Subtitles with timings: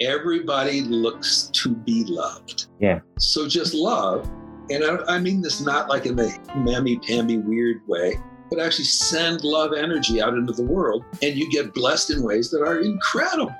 [0.00, 2.66] everybody looks to be loved.
[2.80, 3.00] Yeah.
[3.18, 4.28] So just love.
[4.70, 8.18] And I, I mean this not like in the mammy pammy weird way,
[8.50, 12.50] but actually send love energy out into the world and you get blessed in ways
[12.50, 13.54] that are incredible.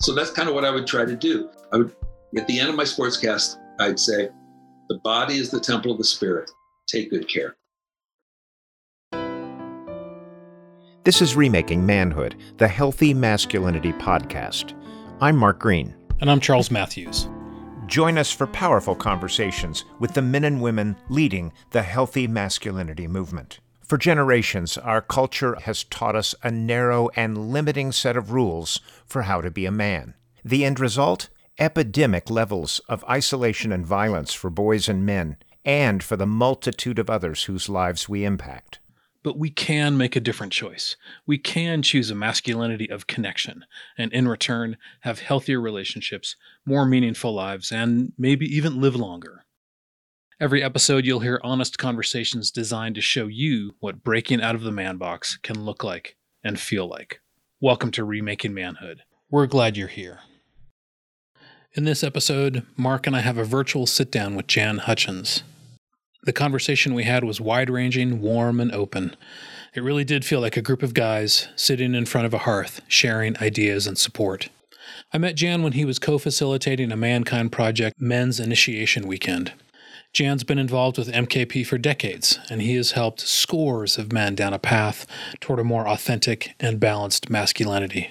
[0.00, 1.48] So that's kind of what I would try to do.
[1.72, 1.94] I would,
[2.36, 4.28] at the end of my sportscast, I'd say,
[4.88, 6.50] the body is the temple of the spirit.
[6.88, 7.56] Take good care.
[11.04, 14.74] This is Remaking Manhood, the Healthy Masculinity Podcast.
[15.22, 15.94] I'm Mark Green.
[16.22, 17.28] And I'm Charles Matthews.
[17.86, 23.60] Join us for powerful conversations with the men and women leading the healthy masculinity movement.
[23.82, 29.22] For generations, our culture has taught us a narrow and limiting set of rules for
[29.22, 30.14] how to be a man.
[30.42, 31.28] The end result?
[31.58, 37.10] Epidemic levels of isolation and violence for boys and men, and for the multitude of
[37.10, 38.79] others whose lives we impact
[39.22, 40.96] but we can make a different choice.
[41.26, 43.64] We can choose a masculinity of connection
[43.98, 49.44] and in return have healthier relationships, more meaningful lives, and maybe even live longer.
[50.40, 54.72] Every episode, you'll hear honest conversations designed to show you what breaking out of the
[54.72, 57.20] man box can look like and feel like.
[57.60, 59.02] Welcome to Remaking Manhood.
[59.30, 60.20] We're glad you're here.
[61.74, 65.42] In this episode, Mark and I have a virtual sit down with Jan Hutchins.
[66.22, 69.16] The conversation we had was wide ranging, warm, and open.
[69.74, 72.82] It really did feel like a group of guys sitting in front of a hearth,
[72.88, 74.50] sharing ideas and support.
[75.14, 79.52] I met Jan when he was co facilitating a Mankind Project men's initiation weekend.
[80.12, 84.52] Jan's been involved with MKP for decades, and he has helped scores of men down
[84.52, 85.06] a path
[85.40, 88.10] toward a more authentic and balanced masculinity.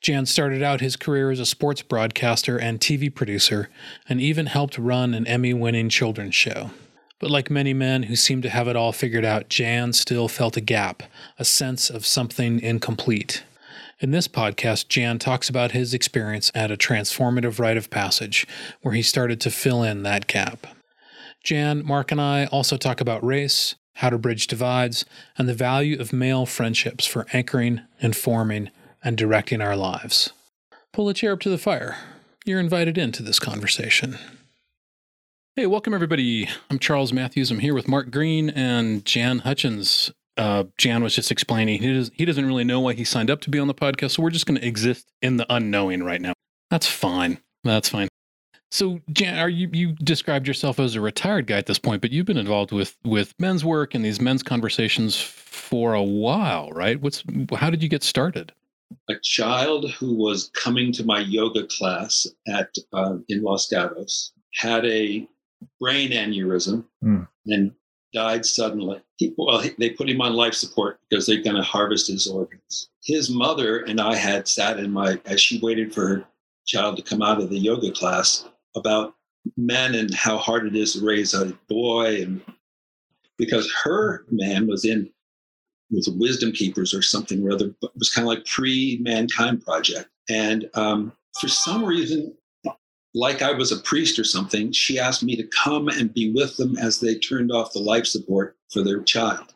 [0.00, 3.68] Jan started out his career as a sports broadcaster and TV producer,
[4.08, 6.70] and even helped run an Emmy winning children's show.
[7.20, 10.56] But like many men who seem to have it all figured out, Jan still felt
[10.56, 11.02] a gap,
[11.38, 13.44] a sense of something incomplete.
[14.00, 18.46] In this podcast, Jan talks about his experience at a transformative rite of passage
[18.80, 20.66] where he started to fill in that gap.
[21.44, 25.04] Jan, Mark, and I also talk about race, how to bridge divides,
[25.36, 28.70] and the value of male friendships for anchoring, informing,
[29.04, 30.32] and directing our lives.
[30.92, 31.98] Pull a chair up to the fire.
[32.46, 34.18] You're invited into this conversation.
[35.56, 36.48] Hey, welcome everybody.
[36.70, 37.50] I'm Charles Matthews.
[37.50, 40.12] I'm here with Mark Green and Jan Hutchins.
[40.36, 43.40] Uh, Jan was just explaining he, does, he doesn't really know why he signed up
[43.40, 46.20] to be on the podcast, so we're just going to exist in the unknowing right
[46.20, 46.34] now.
[46.70, 47.40] That's fine.
[47.64, 48.06] That's fine.
[48.70, 52.12] So, Jan, are you you described yourself as a retired guy at this point, but
[52.12, 57.00] you've been involved with with men's work and these men's conversations for a while, right?
[57.00, 57.24] What's
[57.56, 58.52] how did you get started?
[59.08, 64.86] A child who was coming to my yoga class at uh, in Los Gatos had
[64.86, 65.28] a
[65.80, 67.26] brain aneurysm mm.
[67.46, 67.72] and
[68.12, 69.00] died suddenly.
[69.16, 72.90] He, well, they put him on life support because they're going to harvest his organs.
[73.04, 76.24] His mother and I had sat in my, as she waited for her
[76.66, 79.14] child to come out of the yoga class, about
[79.56, 82.22] men and how hard it is to raise a boy.
[82.22, 82.40] And
[83.38, 85.10] because her man was in,
[85.90, 89.64] was wisdom keepers or something or other, but it was kind of like pre mankind
[89.64, 90.08] project.
[90.28, 92.34] And um, for some reason,
[93.14, 96.56] like I was a priest or something, she asked me to come and be with
[96.56, 99.54] them as they turned off the life support for their child.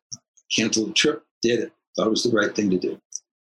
[0.54, 1.72] Canceled the trip, did it.
[1.96, 3.00] Thought it was the right thing to do.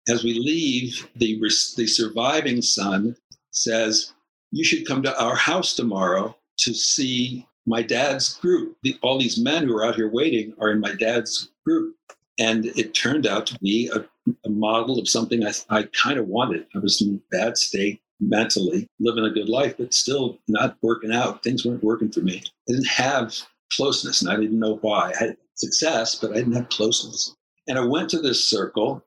[0.08, 1.38] As we leave, the,
[1.76, 3.16] the surviving son
[3.52, 4.12] says,
[4.50, 8.76] You should come to our house tomorrow to see my dad's group.
[8.82, 11.94] The, all these men who are out here waiting are in my dad's group.
[12.38, 14.04] And it turned out to be a,
[14.44, 16.66] a model of something I, I kind of wanted.
[16.74, 21.12] I was in a bad state mentally, living a good life, but still not working
[21.12, 21.42] out.
[21.42, 22.42] Things weren't working for me.
[22.68, 23.36] I didn't have
[23.74, 25.12] closeness and I didn't know why.
[25.12, 27.34] I had success, but I didn't have closeness.
[27.68, 29.04] And I went to this circle.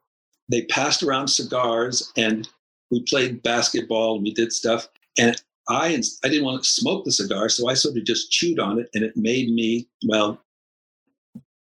[0.50, 2.48] They passed around cigars and
[2.92, 4.88] we played basketball and we did stuff.
[5.18, 8.60] And I, I didn't want to smoke the cigar, so I sort of just chewed
[8.60, 10.40] on it and it made me, well,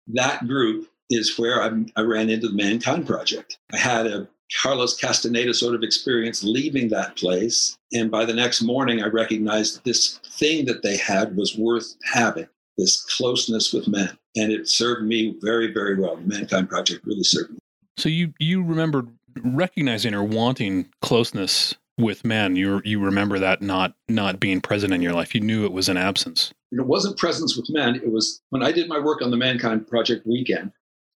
[0.08, 3.58] that group is where I, I ran into the Mankind Project.
[3.72, 4.28] I had a
[4.60, 7.76] Carlos Castaneda sort of experience leaving that place.
[7.92, 12.48] And by the next morning, I recognized this thing that they had was worth having
[12.76, 14.16] this closeness with men.
[14.36, 16.16] And it served me very, very well.
[16.16, 17.58] The Mankind Project really served me.
[17.96, 19.06] So you, you remember
[19.44, 22.56] recognizing or wanting closeness with men.
[22.56, 25.34] You, you remember that not, not being present in your life.
[25.34, 26.52] You knew it was an absence.
[26.72, 27.96] it wasn't presence with men.
[27.96, 30.72] It was when I did my work on the Mankind Project weekend,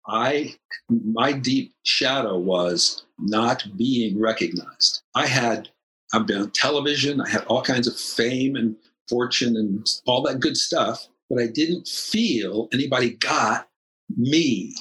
[0.07, 0.55] I
[0.89, 5.01] my deep shadow was not being recognized.
[5.15, 5.69] I had
[6.13, 8.75] I've been on television, I had all kinds of fame and
[9.09, 13.67] fortune and all that good stuff, but I didn't feel anybody got
[14.15, 14.75] me,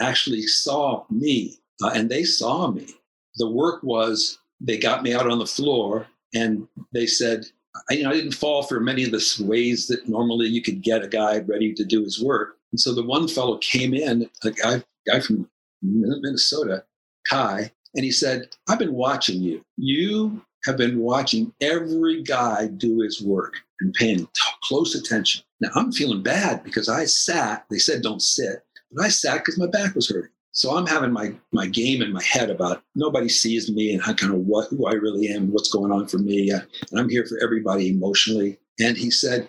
[0.00, 2.88] actually saw me, uh, and they saw me.
[3.36, 7.46] The work was they got me out on the floor and they said,
[7.90, 10.82] I, you know, I didn't fall for many of the ways that normally you could
[10.82, 12.56] get a guy ready to do his work.
[12.72, 15.48] And so the one fellow came in, a guy, guy from
[15.82, 16.84] Minnesota,
[17.28, 19.64] Kai, and he said, I've been watching you.
[19.76, 24.28] You have been watching every guy do his work and paying
[24.62, 25.42] close attention.
[25.60, 29.58] Now I'm feeling bad because I sat, they said don't sit, but I sat because
[29.58, 30.30] my back was hurting.
[30.52, 34.12] So I'm having my my game in my head about nobody sees me and how
[34.12, 36.60] kind of what who I really am, what's going on for me, uh,
[36.90, 38.58] and I'm here for everybody emotionally.
[38.78, 39.48] And he said,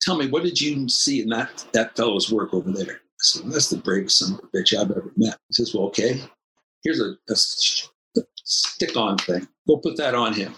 [0.00, 3.42] "Tell me, what did you see in that that fellow's work over there?" I said,
[3.42, 6.22] well, "That's the bravest son of a bitch I've ever met." He says, "Well, okay,
[6.86, 7.36] here's a, a
[8.44, 9.46] stick-on thing.
[9.66, 10.54] We'll put that on him."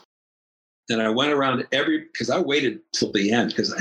[0.90, 3.80] And I went around every because I waited till the end because I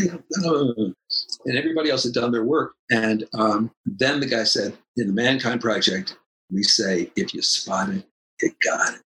[1.45, 2.73] and everybody else had done their work.
[2.91, 6.17] And um, then the guy said, in the Mankind Project,
[6.51, 8.05] we say, if you spot it,
[8.41, 9.01] you got it.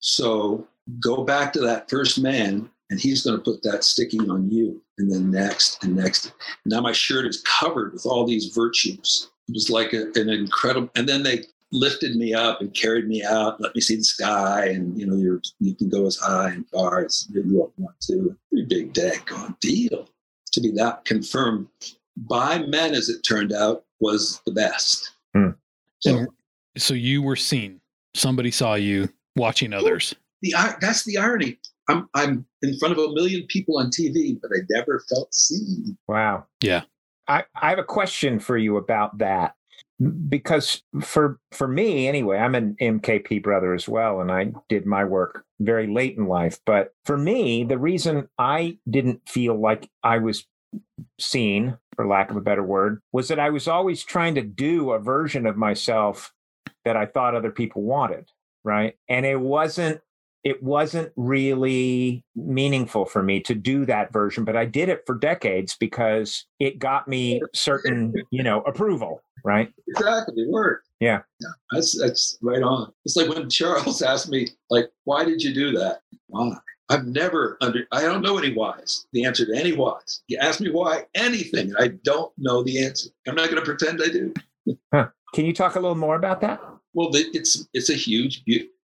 [0.00, 0.66] So
[1.00, 4.82] go back to that first man, and he's going to put that sticky on you,
[4.98, 6.32] and then next and next.
[6.64, 9.30] Now my shirt is covered with all these virtues.
[9.48, 10.90] It was like a, an incredible.
[10.96, 14.66] And then they lifted me up and carried me out, let me see the sky,
[14.66, 18.36] and you know you you can go as high and far as you want to.
[18.50, 20.08] Pretty big daggone deal
[20.52, 21.68] to be that confirmed
[22.16, 25.12] by men, as it turned out, was the best.
[25.34, 25.50] Hmm.
[26.00, 26.26] So,
[26.76, 27.80] so you were seen.
[28.14, 30.14] Somebody saw you watching others.
[30.42, 31.58] The that's the irony.
[31.88, 35.96] I'm I'm in front of a million people on TV, but I never felt seen.
[36.08, 36.46] Wow.
[36.62, 36.82] Yeah.
[37.28, 39.56] I, I have a question for you about that
[40.28, 45.02] because for for me anyway i'm an mkp brother as well and i did my
[45.04, 46.60] work very late in life.
[46.66, 50.46] But for me the reason i didn't feel like i was
[51.18, 54.90] seen for lack of a better word was that i was always trying to do
[54.90, 56.32] a version of myself
[56.84, 58.30] that i thought other people wanted
[58.66, 58.96] right?
[59.08, 60.00] And it wasn't
[60.46, 65.16] it wasn't really meaningful for me to do that version but i did it for
[65.16, 69.72] decades because it got me certain you know approval right?
[69.86, 70.88] Exactly it worked.
[71.00, 71.20] Yeah.
[71.40, 72.92] yeah that's that's right on.
[73.04, 76.00] It's like when charles asked me like why did you do that?
[76.26, 76.56] Why?
[76.88, 79.06] I've never under i don't know any whys.
[79.12, 80.22] The answer to any whys.
[80.28, 83.08] You ask me why anything i don't know the answer.
[83.26, 84.34] I'm not going to pretend i do.
[84.92, 85.08] Huh.
[85.32, 86.60] can you talk a little more about that?
[86.92, 88.44] Well it's it's a huge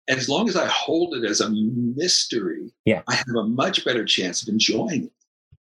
[0.08, 3.02] as long as I hold it as a mystery, yeah.
[3.06, 5.12] I have a much better chance of enjoying it.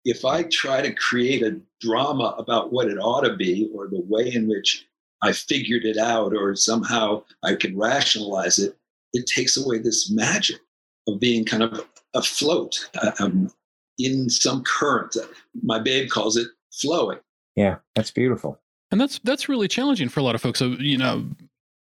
[0.04, 4.00] If I try to create a drama about what it ought to be or the
[4.08, 4.86] way in which
[5.22, 8.76] I figured it out or somehow I can rationalize it,
[9.12, 10.60] it takes away this magic
[11.08, 11.84] of being kind of
[12.14, 13.50] afloat uh, um,
[13.98, 15.16] in some current.
[15.62, 17.18] My babe calls it flowing.
[17.56, 18.60] Yeah, that's beautiful.
[18.92, 20.60] And that's that's really challenging for a lot of folks.
[20.60, 21.26] So, you know,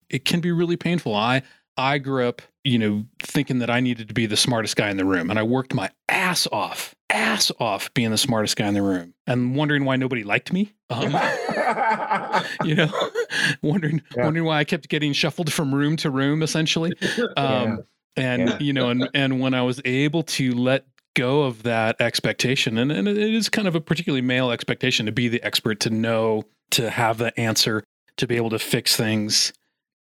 [0.10, 1.14] it can be really painful.
[1.14, 1.42] I
[1.78, 4.98] I grew up, you know, thinking that I needed to be the smartest guy in
[4.98, 5.30] the room.
[5.30, 9.14] And I worked my ass off, ass off being the smartest guy in the room
[9.26, 10.74] and wondering why nobody liked me.
[10.90, 11.12] Um,
[12.64, 12.92] you know,
[13.62, 14.26] wondering, yeah.
[14.26, 16.94] wondering why I kept getting shuffled from room to room, essentially.
[17.38, 17.76] Um, yeah.
[18.16, 18.60] And, yeah.
[18.60, 20.86] you know, and, and when I was able to let
[21.16, 25.12] go of that expectation, and, and it is kind of a particularly male expectation to
[25.12, 27.84] be the expert, to know, to have the answer,
[28.18, 29.52] to be able to fix things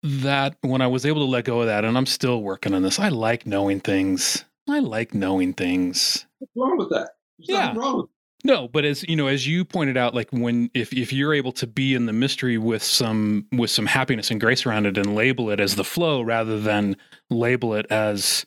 [0.02, 2.82] that when I was able to let go of that, and I'm still working on
[2.82, 4.44] this, I like knowing things.
[4.68, 6.26] I like knowing things.
[6.38, 7.10] What's wrong with that?
[7.38, 7.74] There's yeah.
[7.74, 8.06] wrong with
[8.44, 11.52] no, but as you know, as you pointed out, like when if if you're able
[11.52, 15.14] to be in the mystery with some with some happiness and grace around it and
[15.14, 16.96] label it as the flow rather than
[17.30, 18.44] label it as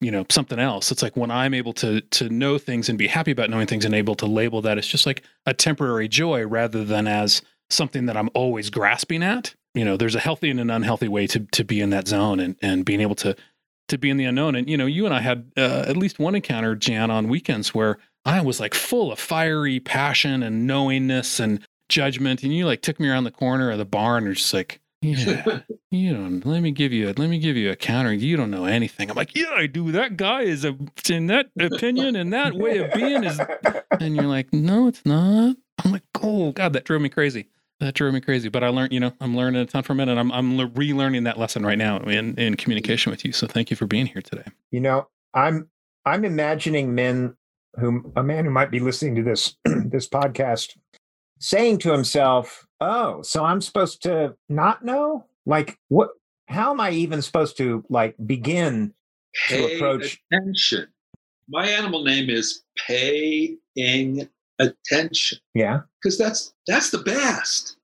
[0.00, 3.06] you know something else it's like when i'm able to to know things and be
[3.06, 6.46] happy about knowing things and able to label that it's just like a temporary joy
[6.46, 10.58] rather than as something that i'm always grasping at you know, there's a healthy and
[10.58, 13.36] an unhealthy way to to be in that zone and and being able to
[13.88, 14.56] to be in the unknown.
[14.56, 17.74] And you know, you and I had uh, at least one encounter, Jan, on weekends
[17.74, 22.80] where I was like full of fiery passion and knowingness and judgment, and you like
[22.80, 24.80] took me around the corner of the barn and just like.
[25.02, 26.44] Yeah, you don't.
[26.44, 27.10] Let me give you.
[27.10, 28.14] A, let me give you a counter.
[28.14, 29.10] You don't know anything.
[29.10, 29.92] I'm like, yeah, I do.
[29.92, 30.74] That guy is a
[31.08, 33.38] in that opinion and that way of being is.
[33.98, 35.56] And you're like, no, it's not.
[35.82, 37.46] I'm like, oh god, that drove me crazy
[37.80, 38.48] that drove me crazy.
[38.48, 41.24] But I learned, you know, I'm learning a ton from it, and I'm I'm relearning
[41.24, 43.32] that lesson right now in in communication with you.
[43.32, 44.44] So thank you for being here today.
[44.70, 45.68] You know, I'm
[46.04, 47.36] I'm imagining men
[47.74, 50.76] who a man who might be listening to this this podcast
[51.38, 55.26] saying to himself, "Oh, so I'm supposed to not know?
[55.44, 56.10] Like what?
[56.48, 58.94] How am I even supposed to like begin
[59.48, 60.88] Pay to approach attention?"
[61.48, 64.28] My animal name is paying
[64.58, 65.38] attention.
[65.54, 65.80] Yeah.
[66.02, 67.76] Because that's that's the best.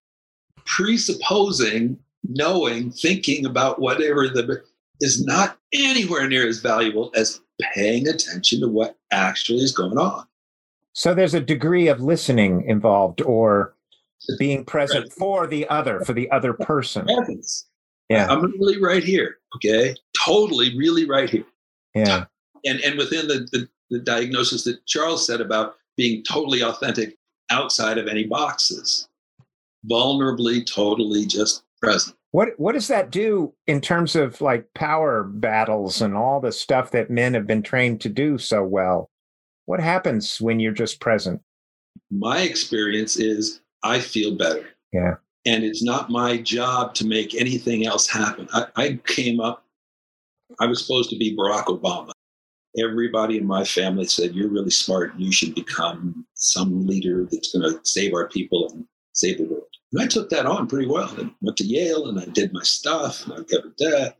[0.65, 1.99] Presupposing,
[2.29, 4.63] knowing, thinking about whatever the
[5.01, 7.41] is not anywhere near as valuable as
[7.75, 10.25] paying attention to what actually is going on.
[10.93, 13.75] So there's a degree of listening involved or
[14.39, 17.07] being present for the other, for the other person.
[17.07, 17.67] Presence.
[18.09, 18.29] Yeah.
[18.29, 19.39] I'm really right here.
[19.57, 19.97] Okay.
[20.25, 21.45] Totally, really right here.
[21.95, 22.27] Yeah.
[22.65, 27.17] And and within the, the, the diagnosis that Charles said about being totally authentic
[27.51, 29.07] outside of any boxes,
[29.89, 32.17] vulnerably, totally just present.
[32.33, 36.91] What what does that do in terms of like power battles and all the stuff
[36.91, 39.11] that men have been trained to do so well?
[39.67, 41.41] What happens when you're just present?
[42.11, 44.67] My experience is I feel better.
[44.93, 45.15] Yeah.
[45.47, 48.49] And it's not my job to make anything else happen.
[48.53, 49.65] I, I came up,
[50.59, 52.11] I was supposed to be Barack Obama.
[52.79, 55.13] Everybody in my family said, You're really smart.
[55.19, 59.65] You should become some leader that's going to save our people and save the world.
[59.93, 62.63] And I took that on pretty well and went to Yale and I did my
[62.63, 64.17] stuff and I covered that.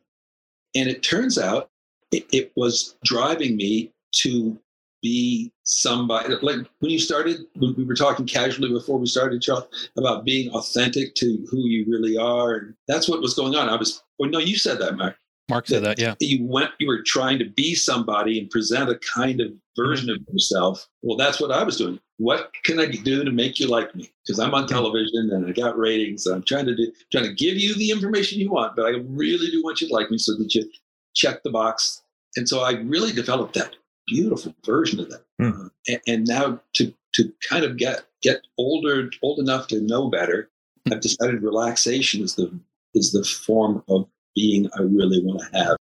[0.75, 1.71] And it turns out
[2.11, 4.59] it, it was driving me to
[5.03, 9.67] be somebody like when you started we were talking casually before we started Charles,
[9.97, 13.75] about being authentic to who you really are and that's what was going on i
[13.75, 15.17] was well no you said that mark
[15.49, 18.89] mark said that, that yeah you went you were trying to be somebody and present
[18.89, 20.23] a kind of version mm-hmm.
[20.23, 23.67] of yourself well that's what i was doing what can i do to make you
[23.67, 27.25] like me because i'm on television and i got ratings i'm trying to do trying
[27.25, 30.11] to give you the information you want but i really do want you to like
[30.11, 30.69] me so that you
[31.15, 32.03] check the box
[32.37, 33.75] and so i really developed that
[34.07, 35.25] beautiful version of that.
[35.41, 35.67] Mm.
[35.67, 40.09] Uh, and, and, now to to kind of get get older, old enough to know
[40.09, 40.51] better,
[40.91, 42.53] I've decided relaxation is the
[42.95, 45.77] is the form of being I really want to have.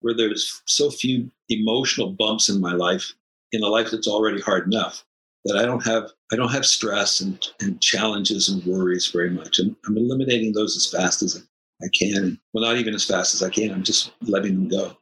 [0.00, 3.12] Where there's so few emotional bumps in my life,
[3.52, 5.04] in a life that's already hard enough,
[5.44, 9.58] that I don't have I don't have stress and, and challenges and worries very much.
[9.58, 11.46] And I'm eliminating those as fast as
[11.82, 12.38] I can.
[12.52, 13.72] Well, not even as fast as I can.
[13.72, 14.96] I'm just letting them go.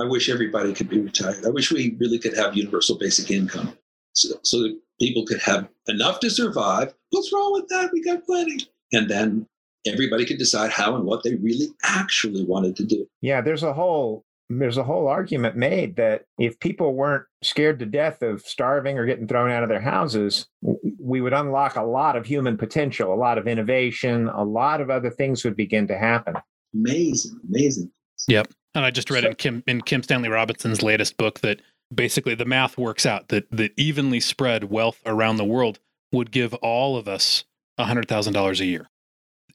[0.00, 1.44] I wish everybody could be retired.
[1.44, 3.76] I wish we really could have universal basic income
[4.12, 6.94] so, so that people could have enough to survive.
[7.10, 7.90] What's wrong with that?
[7.92, 8.68] We got plenty.
[8.92, 9.46] And then
[9.88, 13.06] everybody could decide how and what they really actually wanted to do.
[13.20, 17.86] Yeah, there's a whole there's a whole argument made that if people weren't scared to
[17.86, 20.46] death of starving or getting thrown out of their houses,
[20.98, 24.88] we would unlock a lot of human potential, a lot of innovation, a lot of
[24.88, 26.34] other things would begin to happen.
[26.74, 27.90] Amazing, amazing.
[28.26, 28.48] Yep.
[28.74, 31.60] And I just read so, in Kim in Kim Stanley Robinson's latest book that
[31.94, 35.78] basically the math works out that that evenly spread wealth around the world
[36.12, 37.44] would give all of us
[37.78, 38.88] $100,000 a year.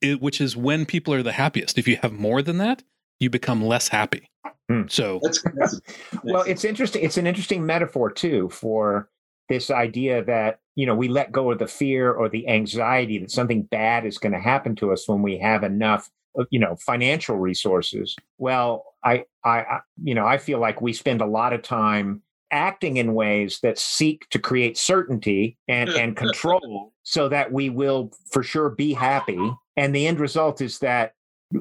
[0.04, 1.78] It, which is when people are the happiest.
[1.78, 2.84] If you have more than that,
[3.20, 4.30] you become less happy.
[4.70, 4.84] Hmm.
[4.88, 5.82] So that's, that's,
[6.24, 7.04] well, it's interesting.
[7.04, 9.10] It's an interesting metaphor too for
[9.50, 13.32] this idea that you know we let go of the fear or the anxiety that
[13.32, 16.10] something bad is going to happen to us when we have enough
[16.50, 21.26] you know financial resources well I, I you know i feel like we spend a
[21.26, 27.30] lot of time acting in ways that seek to create certainty and and control so
[27.30, 31.14] that we will for sure be happy and the end result is that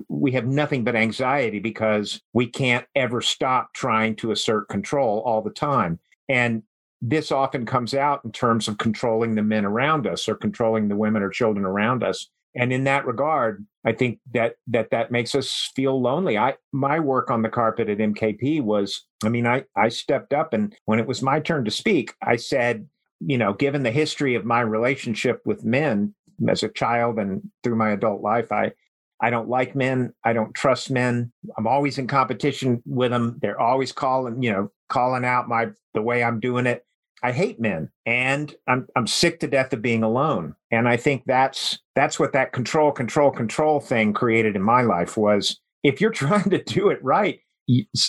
[0.08, 5.42] we have nothing but anxiety because we can't ever stop trying to assert control all
[5.42, 5.98] the time.
[6.28, 6.62] And
[7.02, 10.96] this often comes out in terms of controlling the men around us or controlling the
[10.96, 12.28] women or children around us.
[12.54, 16.38] And in that regard i think that that that makes us feel lonely.
[16.38, 20.52] I my work on the carpet at mkp was i mean i i stepped up
[20.52, 22.86] and when it was my turn to speak i said
[23.20, 26.14] you know given the history of my relationship with men
[26.48, 28.52] as a child and through my adult life.
[28.52, 28.72] I
[29.20, 30.12] i don't like men.
[30.24, 31.32] I don't trust men.
[31.56, 33.38] I'm always in competition with them.
[33.40, 36.84] They're always calling you know calling out my the way i'm doing it.
[37.22, 40.54] I hate men and I'm I'm sick to death of being alone.
[40.70, 45.16] And I think that's that's what that control control control thing created in my life
[45.16, 47.40] was if you're trying to do it right,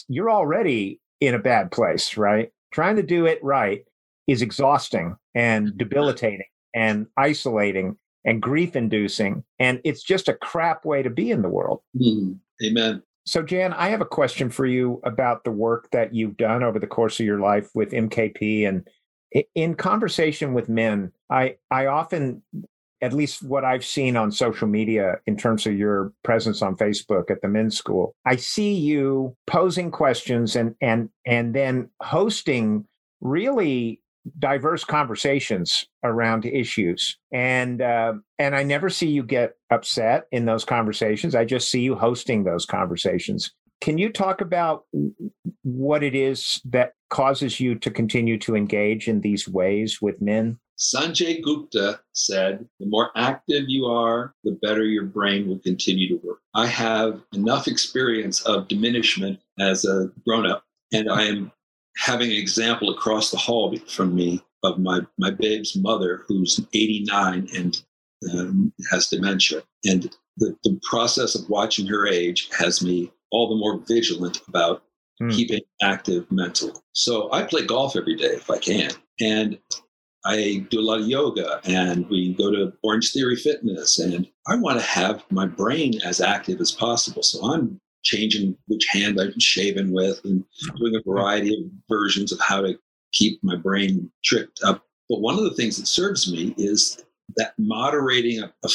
[0.08, 2.50] you're already in a bad place, right?
[2.74, 3.84] Trying to do it right
[4.28, 11.04] is exhausting and debilitating and isolating and grief inducing and it's just a crap way
[11.04, 11.82] to be in the world.
[12.00, 13.04] Mm, amen.
[13.26, 16.78] So, Jan, I have a question for you about the work that you've done over
[16.78, 18.88] the course of your life with MKP and
[19.56, 22.44] in conversation with men, I I often
[23.02, 27.30] at least what I've seen on social media in terms of your presence on Facebook
[27.30, 32.86] at the men's school, I see you posing questions and and and then hosting
[33.22, 34.02] really
[34.40, 40.64] diverse conversations around issues and uh, and I never see you get upset in those
[40.64, 41.36] conversations.
[41.36, 43.52] I just see you hosting those conversations.
[43.82, 44.86] Can you talk about
[45.64, 50.58] what it is that causes you to continue to engage in these ways with men?
[50.80, 56.28] Sanjay Gupta said, the more active you are, the better your brain will continue to
[56.28, 56.40] work.
[56.56, 61.52] I have enough experience of diminishment as a grown up, and I am
[61.98, 67.48] having an example across the hall from me of my, my babe's mother, who's 89
[67.56, 67.82] and
[68.34, 69.64] um, has dementia.
[69.86, 74.84] And the, the process of watching her age has me all the more vigilant about
[75.22, 75.32] mm.
[75.36, 76.74] keeping active mentally.
[76.94, 78.92] So I play golf every day if I can.
[79.20, 79.60] And
[80.26, 84.00] I do a lot of yoga and we go to Orange Theory Fitness.
[84.00, 87.24] And I want to have my brain as active as possible.
[87.24, 90.44] So I'm changing which hand I'm shaving with and
[90.78, 92.78] doing a variety of versions of how to
[93.12, 94.86] keep my brain tricked up.
[95.10, 97.04] But one of the things that serves me is
[97.38, 98.70] that moderating a, a,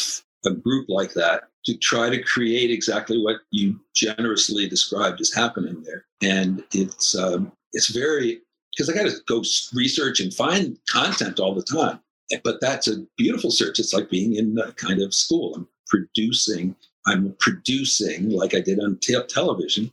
[0.47, 5.83] a group like that to try to create exactly what you generously described as happening
[5.83, 6.07] there.
[6.23, 8.41] And it's um, it's very
[8.77, 9.43] because I got to go
[9.75, 12.01] research and find content all the time.
[12.45, 13.79] But that's a beautiful search.
[13.79, 15.55] It's like being in a kind of school.
[15.55, 16.77] I'm producing.
[17.09, 19.91] I'm producing like I did on te- television,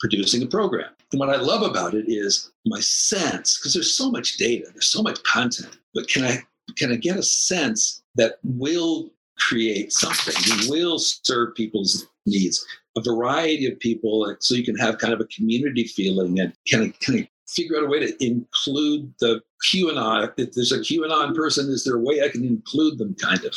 [0.00, 0.90] producing a program.
[1.12, 4.86] And what I love about it is my sense, because there's so much data, there's
[4.86, 5.78] so much content.
[5.94, 6.42] But can I
[6.76, 10.34] can I get a sense that will create something,
[10.70, 12.64] will serve people's needs,
[12.96, 16.82] a variety of people, so you can have kind of a community feeling and can
[16.82, 19.42] I, can I figure out a way to include the
[19.72, 20.32] QAnon.
[20.36, 23.54] If there's a QAnon person, is there a way I can include them kind of?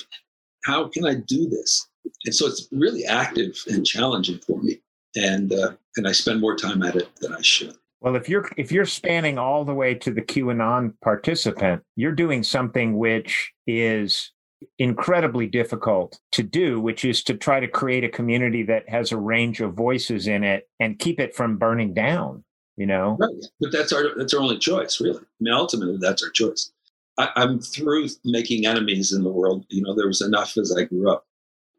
[0.65, 1.87] How can I do this?
[2.25, 4.79] And so it's really active and challenging for me.
[5.15, 7.75] And uh, and I spend more time at it than I should.
[8.01, 12.43] Well, if you're if you're spanning all the way to the QAnon participant, you're doing
[12.43, 14.31] something which is
[14.79, 19.17] incredibly difficult to do, which is to try to create a community that has a
[19.17, 22.43] range of voices in it and keep it from burning down.
[22.75, 23.45] You know, right.
[23.59, 25.19] but that's our that's our only choice, really.
[25.19, 26.71] I mean, ultimately, that's our choice.
[27.17, 29.65] I, I'm through making enemies in the world.
[29.69, 31.25] You know, there was enough as I grew up.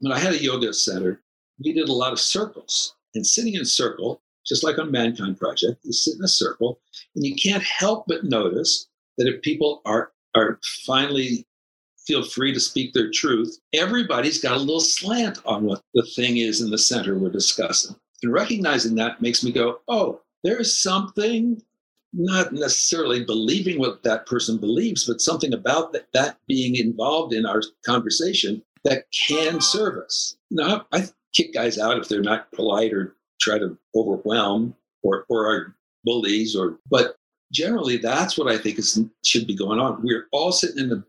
[0.01, 1.21] When I had a yoga center,
[1.63, 5.39] we did a lot of circles and sitting in a circle just like on Mankind
[5.39, 6.81] Project, you sit in a circle
[7.15, 8.89] and you can't help but notice
[9.19, 11.47] that if people are are finally
[12.07, 16.39] feel free to speak their truth, everybody's got a little slant on what the thing
[16.39, 17.95] is in the center we're discussing.
[18.23, 21.61] And recognizing that makes me go, oh, there's something,
[22.15, 27.45] not necessarily believing what that person believes, but something about that, that being involved in
[27.45, 30.37] our conversation that can serve us.
[30.51, 35.47] Now, I kick guys out if they're not polite or try to overwhelm or, or
[35.47, 35.75] are
[36.05, 37.17] bullies or but
[37.53, 40.03] generally that's what I think is should be going on.
[40.03, 41.05] We're all sitting in a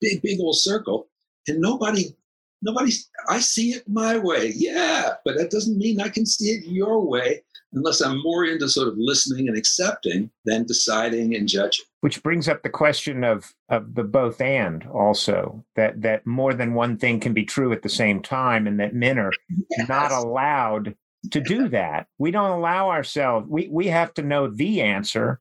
[0.00, 1.08] big, big old circle
[1.48, 2.14] and nobody
[2.62, 2.92] nobody
[3.28, 4.52] I see it my way.
[4.54, 8.68] Yeah, but that doesn't mean I can see it your way unless I'm more into
[8.68, 11.84] sort of listening and accepting than deciding and judging.
[12.00, 16.74] Which brings up the question of of the both and also that that more than
[16.74, 19.88] one thing can be true at the same time and that men are yes.
[19.88, 20.96] not allowed
[21.30, 22.06] to do that.
[22.18, 23.46] We don't allow ourselves.
[23.48, 25.40] We we have to know the answer,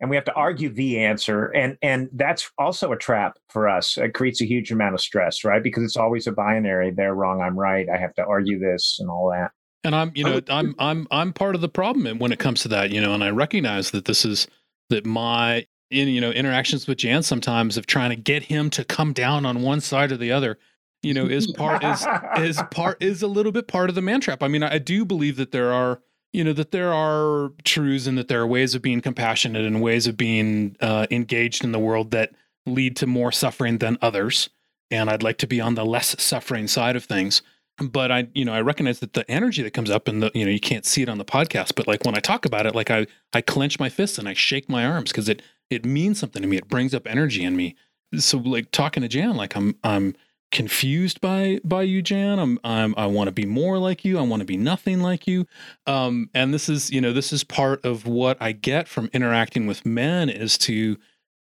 [0.00, 3.98] and we have to argue the answer, and and that's also a trap for us.
[3.98, 5.62] It creates a huge amount of stress, right?
[5.62, 6.90] Because it's always a binary.
[6.90, 7.40] They're wrong.
[7.40, 7.86] I'm right.
[7.92, 9.50] I have to argue this and all that.
[9.84, 12.68] And I'm, you know, I'm I'm I'm part of the problem when it comes to
[12.68, 14.46] that, you know, and I recognize that this is
[14.90, 18.84] that my in you know interactions with Jan sometimes of trying to get him to
[18.84, 20.58] come down on one side or the other
[21.02, 22.06] you know is part is
[22.38, 25.04] is part is a little bit part of the man trap i mean i do
[25.04, 26.00] believe that there are
[26.32, 29.80] you know that there are truths and that there are ways of being compassionate and
[29.80, 32.32] ways of being uh, engaged in the world that
[32.66, 34.50] lead to more suffering than others.
[34.90, 37.42] And i'd like to be on the less suffering side of things.
[37.80, 40.44] But i you know i recognize that the energy that comes up and the you
[40.44, 42.74] know you can't see it on the podcast but like when i talk about it
[42.74, 46.18] like i i clench my fists and i shake my arms because it it means
[46.18, 46.56] something to me.
[46.56, 47.76] It brings up energy in me.
[48.16, 50.14] So like talking to jan like i'm i'm
[50.50, 52.38] confused by by you jan.
[52.38, 54.18] I'm, I'm i want to be more like you.
[54.18, 55.46] I want to be nothing like you.
[55.86, 59.66] Um and this is you know this is part of what i get from interacting
[59.66, 60.96] with men is to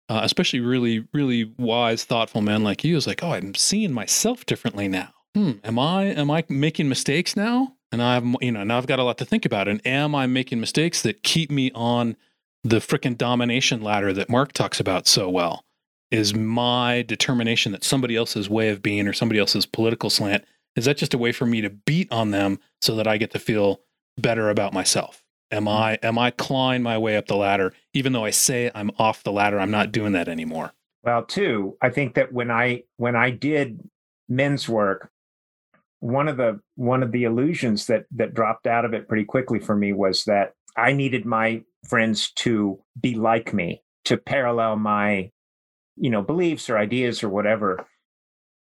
[0.09, 4.45] uh, especially really really wise thoughtful men like you is like oh i'm seeing myself
[4.45, 5.09] differently now.
[5.35, 7.75] Hmm am i am i making mistakes now?
[7.91, 9.67] And i've you know now i've got a lot to think about.
[9.67, 12.17] And am i making mistakes that keep me on
[12.63, 15.63] the freaking domination ladder that mark talks about so well
[16.11, 20.85] is my determination that somebody else's way of being or somebody else's political slant is
[20.85, 23.39] that just a way for me to beat on them so that I get to
[23.39, 23.81] feel
[24.17, 25.23] better about myself?
[25.51, 25.69] Am mm-hmm.
[25.69, 29.23] I am I clawing my way up the ladder even though I say I'm off
[29.23, 29.59] the ladder?
[29.59, 30.73] I'm not doing that anymore.
[31.03, 33.89] Well, too, I think that when I when I did
[34.29, 35.09] men's work,
[35.99, 39.59] one of the one of the illusions that that dropped out of it pretty quickly
[39.59, 45.31] for me was that I needed my friends to be like me, to parallel my
[45.99, 47.87] you know, beliefs or ideas or whatever.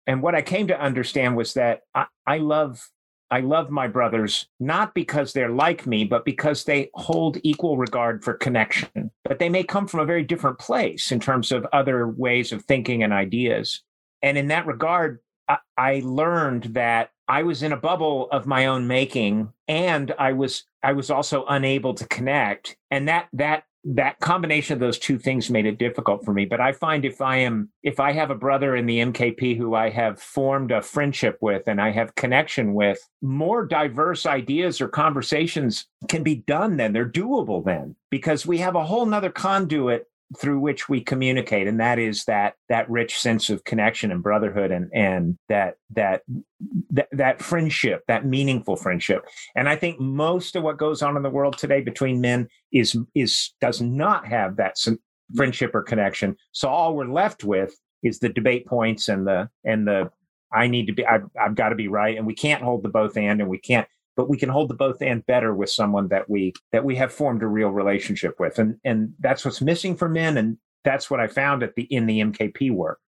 [0.07, 2.89] And what I came to understand was that I, I love
[3.31, 8.23] I love my brothers not because they're like me, but because they hold equal regard
[8.23, 9.11] for connection.
[9.25, 12.63] But they may come from a very different place in terms of other ways of
[12.65, 13.83] thinking and ideas.
[14.21, 18.67] And in that regard, I, I learned that I was in a bubble of my
[18.67, 22.77] own making, and I was I was also unable to connect.
[22.91, 26.45] And that that that combination of those two things made it difficult for me.
[26.45, 29.75] But i find if i am if i have a brother in the mkp who
[29.75, 34.89] i have formed a friendship with and i have connection with more diverse ideas or
[34.89, 36.93] conversations can be done then.
[36.93, 40.07] They're doable then because we have a whole nother conduit
[40.39, 44.71] through which we communicate and that is that that rich sense of connection and brotherhood
[44.71, 46.23] and and that that
[46.91, 49.25] that, that friendship that meaningful friendship.
[49.55, 52.97] And i think most of what goes on in the world today between men is
[53.15, 54.79] is does not have that
[55.35, 56.37] friendship or connection.
[56.53, 60.11] So all we're left with is the debate points and the and the
[60.53, 62.89] i need to be i've, I've got to be right and we can't hold the
[62.89, 66.09] both and and we can't but we can hold the both and better with someone
[66.09, 68.59] that we that we have formed a real relationship with.
[68.59, 72.07] And and that's what's missing for men and that's what i found at the in
[72.07, 72.99] the mkp work.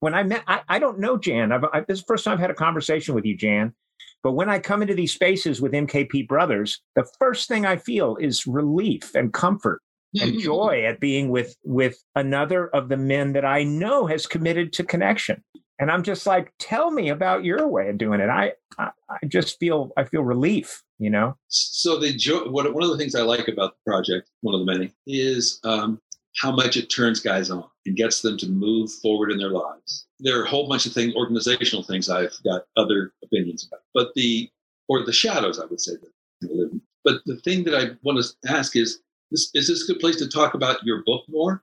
[0.00, 1.52] When i met i, I don't know jan.
[1.52, 3.74] I've, I, this is the first time i've had a conversation with you jan.
[4.22, 8.16] But when i come into these spaces with mkp brothers the first thing i feel
[8.16, 9.82] is relief and comfort
[10.20, 10.40] and mm-hmm.
[10.40, 14.84] joy at being with with another of the men that i know has committed to
[14.84, 15.42] connection
[15.78, 18.28] and i'm just like tell me about your way of doing it.
[18.28, 21.36] I i, I just feel i feel relief you know?
[21.48, 24.64] So the jo- what, one of the things i like about the project one of
[24.64, 26.00] the many is um,
[26.40, 30.06] how much it turns guys on and gets them to move forward in their lives.
[30.20, 34.14] There are a whole bunch of things organizational things i've got other opinions about but
[34.14, 34.48] the
[34.88, 38.76] or the shadows i would say that but the thing that i want to ask
[38.76, 39.00] is
[39.34, 41.62] is, is this a good place to talk about your book more?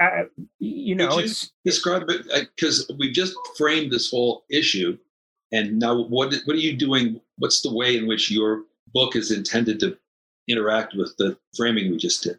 [0.00, 0.24] Uh,
[0.58, 1.32] you know, you
[1.64, 4.98] describe it because we've just framed this whole issue,
[5.52, 7.20] and now what what are you doing?
[7.38, 9.96] What's the way in which your book is intended to
[10.48, 12.38] interact with the framing we just did?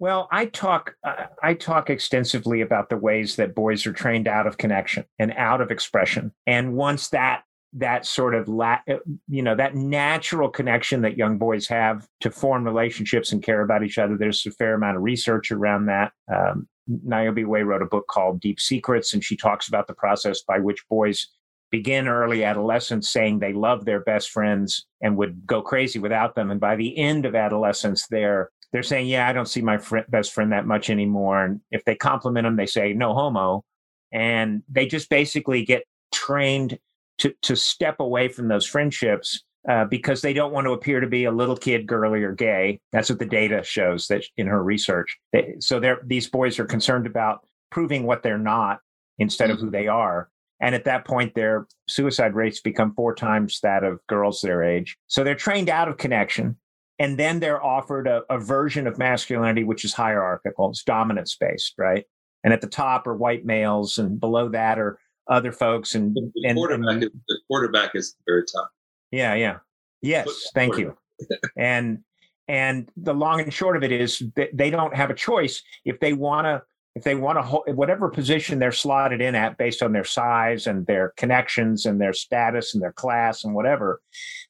[0.00, 4.46] Well, I talk uh, I talk extensively about the ways that boys are trained out
[4.46, 9.42] of connection and out of expression, and once that that sort of la- uh, you
[9.42, 13.98] know that natural connection that young boys have to form relationships and care about each
[13.98, 14.16] other.
[14.16, 16.12] There's a fair amount of research around that.
[16.32, 20.42] Um, niobe way wrote a book called deep secrets and she talks about the process
[20.42, 21.28] by which boys
[21.70, 26.50] begin early adolescence saying they love their best friends and would go crazy without them.
[26.50, 29.98] And by the end of adolescence they're they're saying yeah i don't see my fr-
[30.08, 31.44] best friend that much anymore.
[31.44, 33.64] And if they compliment them they say no homo.
[34.12, 36.78] And they just basically get trained
[37.18, 41.06] to to step away from those friendships uh, because they don't want to appear to
[41.06, 42.80] be a little kid, girly, or gay.
[42.92, 45.16] That's what the data shows that in her research.
[45.32, 48.80] They, so these boys are concerned about proving what they're not
[49.18, 49.72] instead of who mm-hmm.
[49.72, 50.28] they are.
[50.60, 54.96] And at that point, their suicide rates become four times that of girls their age.
[55.08, 56.56] So they're trained out of connection.
[56.98, 61.74] And then they're offered a, a version of masculinity, which is hierarchical, it's dominance based,
[61.76, 62.04] right?
[62.44, 66.30] And at the top are white males, and below that are other folks and the,
[66.34, 68.68] the quarterback and, is, the quarterback is very tough.
[69.10, 69.58] Yeah, yeah.
[70.02, 70.96] Yes, thank you.
[71.56, 72.00] and
[72.48, 75.98] and the long and short of it is that they don't have a choice if
[76.00, 76.62] they want to
[76.94, 80.66] if they want to hold whatever position they're slotted in at based on their size
[80.66, 84.00] and their connections and their status and their class and whatever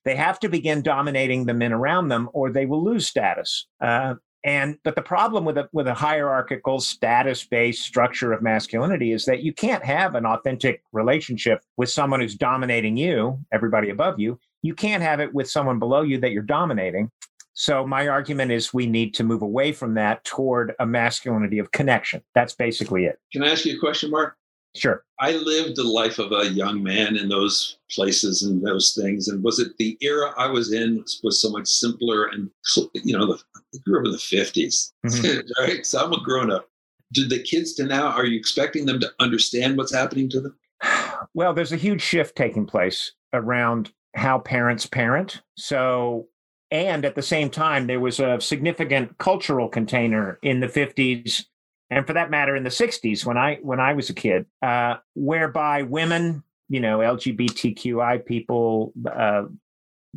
[0.04, 4.14] they have to begin dominating the men around them or they will lose status uh,
[4.44, 9.24] and but the problem with a with a hierarchical status based structure of masculinity is
[9.24, 14.38] that you can't have an authentic relationship with someone who's dominating you, everybody above you.
[14.62, 17.10] You can't have it with someone below you that you're dominating.
[17.54, 21.70] So my argument is we need to move away from that toward a masculinity of
[21.70, 22.22] connection.
[22.34, 23.18] That's basically it.
[23.32, 24.36] Can I ask you a question, Mark?
[24.76, 25.04] Sure.
[25.20, 29.28] I lived the life of a young man in those places and those things.
[29.28, 32.50] And was it the era I was in was so much simpler and,
[32.94, 35.40] you know, the, I grew up in the 50s, mm-hmm.
[35.62, 35.86] right?
[35.86, 36.68] So I'm a grown up.
[37.12, 40.56] Do the kids to now, are you expecting them to understand what's happening to them?
[41.36, 45.42] Well, there's a huge shift taking place around how parents parent.
[45.56, 46.28] So,
[46.70, 51.46] and at the same time, there was a significant cultural container in the 50s
[51.94, 54.96] and for that matter, in the '60s when I when I was a kid, uh,
[55.14, 59.44] whereby women, you know, LGBTQI people, uh,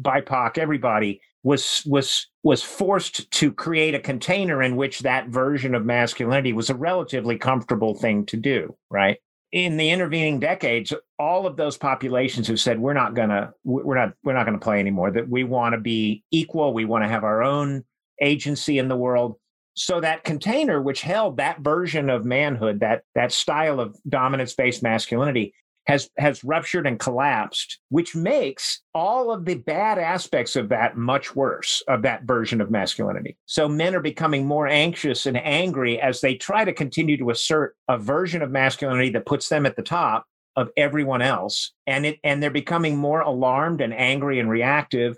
[0.01, 5.85] BIPOC, everybody was was was forced to create a container in which that version of
[5.85, 9.17] masculinity was a relatively comfortable thing to do, right?
[9.53, 13.95] in the intervening decades all of those populations have said we're not going to we're
[13.95, 17.03] not we're not going to play anymore that we want to be equal we want
[17.03, 17.83] to have our own
[18.21, 19.35] agency in the world
[19.77, 24.81] so that container which held that version of manhood that that style of dominance based
[24.81, 25.53] masculinity
[25.85, 31.35] has has ruptured and collapsed which makes all of the bad aspects of that much
[31.35, 33.37] worse of that version of masculinity.
[33.45, 37.75] So men are becoming more anxious and angry as they try to continue to assert
[37.87, 40.25] a version of masculinity that puts them at the top
[40.57, 45.17] of everyone else and it and they're becoming more alarmed and angry and reactive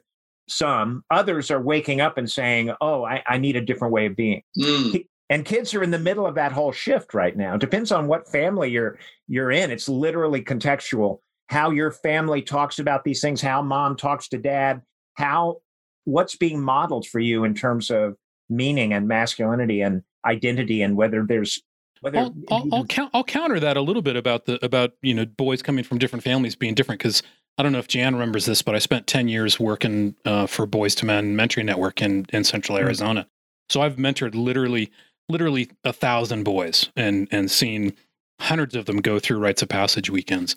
[0.49, 4.15] some others are waking up and saying oh i, I need a different way of
[4.15, 4.41] being.
[4.57, 5.05] Mm.
[5.29, 7.55] and kids are in the middle of that whole shift right now.
[7.55, 9.71] Depends on what family you're you're in.
[9.71, 11.19] It's literally contextual.
[11.47, 14.81] How your family talks about these things how mom talks to dad
[15.15, 15.57] how
[16.05, 18.15] what's being modeled for you in terms of
[18.49, 21.61] meaning and masculinity and identity and whether there's
[22.01, 25.13] whether I'll, I'll, I'll, count, I'll counter that a little bit about the about you
[25.13, 27.21] know boys coming from different families being different because
[27.59, 30.65] I don't know if Jan remembers this, but I spent 10 years working uh, for
[30.65, 32.85] Boys to Men Mentoring Network in, in central hmm.
[32.85, 33.21] Arizona.
[33.21, 33.29] Mm-hmm.
[33.67, 34.91] So I've mentored literally,
[35.27, 37.97] literally a thousand boys and, and seen
[38.39, 40.55] hundreds of them go through rites of passage weekends.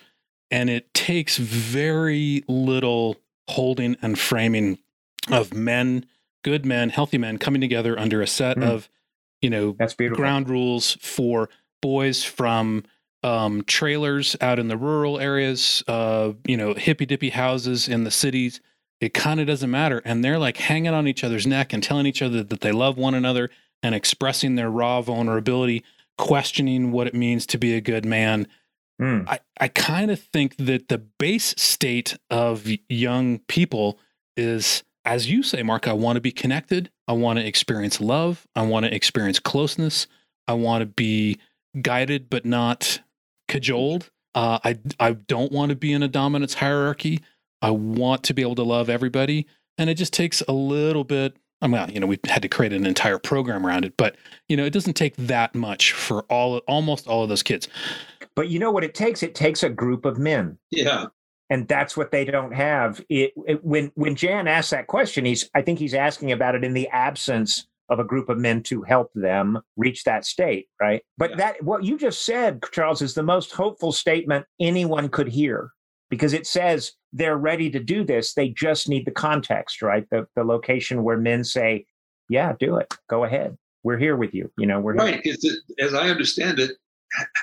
[0.53, 3.17] And it takes very little
[3.51, 4.79] holding and framing
[5.29, 6.07] of men,
[6.45, 8.71] good men, healthy men coming together under a set mm-hmm.
[8.71, 8.89] of,
[9.41, 10.23] you know, That's beautiful.
[10.23, 12.85] ground rules for boys from
[13.23, 18.11] um, trailers out in the rural areas, uh, you know, hippy dippy houses in the
[18.11, 18.61] cities.
[19.01, 20.01] It kind of doesn't matter.
[20.05, 22.97] And they're like hanging on each other's neck and telling each other that they love
[22.97, 23.51] one another
[23.83, 25.85] and expressing their raw vulnerability,
[26.19, 28.47] questioning what it means to be a good man.
[29.01, 29.29] Mm.
[29.29, 33.99] I, I kind of think that the base state of young people
[34.37, 36.91] is, as you say, Mark, I want to be connected.
[37.09, 38.47] I want to experience love.
[38.55, 40.07] I want to experience closeness.
[40.47, 41.39] I want to be
[41.81, 43.01] guided but not
[43.53, 44.11] cajoled.
[44.35, 47.21] Uh, I I don't want to be in a dominance hierarchy.
[47.61, 51.37] I want to be able to love everybody, and it just takes a little bit.
[51.61, 54.17] I mean, you know, we had to create an entire program around it, but
[54.49, 57.69] you know, it doesn't take that much for all almost all of those kids.
[58.35, 59.23] But you know what it takes?
[59.23, 60.59] It takes a group of men.
[60.71, 61.07] Yeah.
[61.51, 63.05] And that's what they don't have.
[63.11, 66.65] It, it when when Jan asks that question, he's I think he's asking about it
[66.65, 71.03] in the absence of a group of men to help them reach that state, right?
[71.19, 71.37] But yeah.
[71.37, 75.71] that what you just said, Charles, is the most hopeful statement anyone could hear
[76.09, 78.33] because it says they're ready to do this.
[78.33, 80.07] They just need the context, right?
[80.11, 81.85] The the location where men say,
[82.31, 82.95] "Yeah, do it.
[83.11, 83.59] Go ahead.
[83.83, 85.21] We're here with you." You know, we're right.
[85.23, 86.73] It, as I understand it,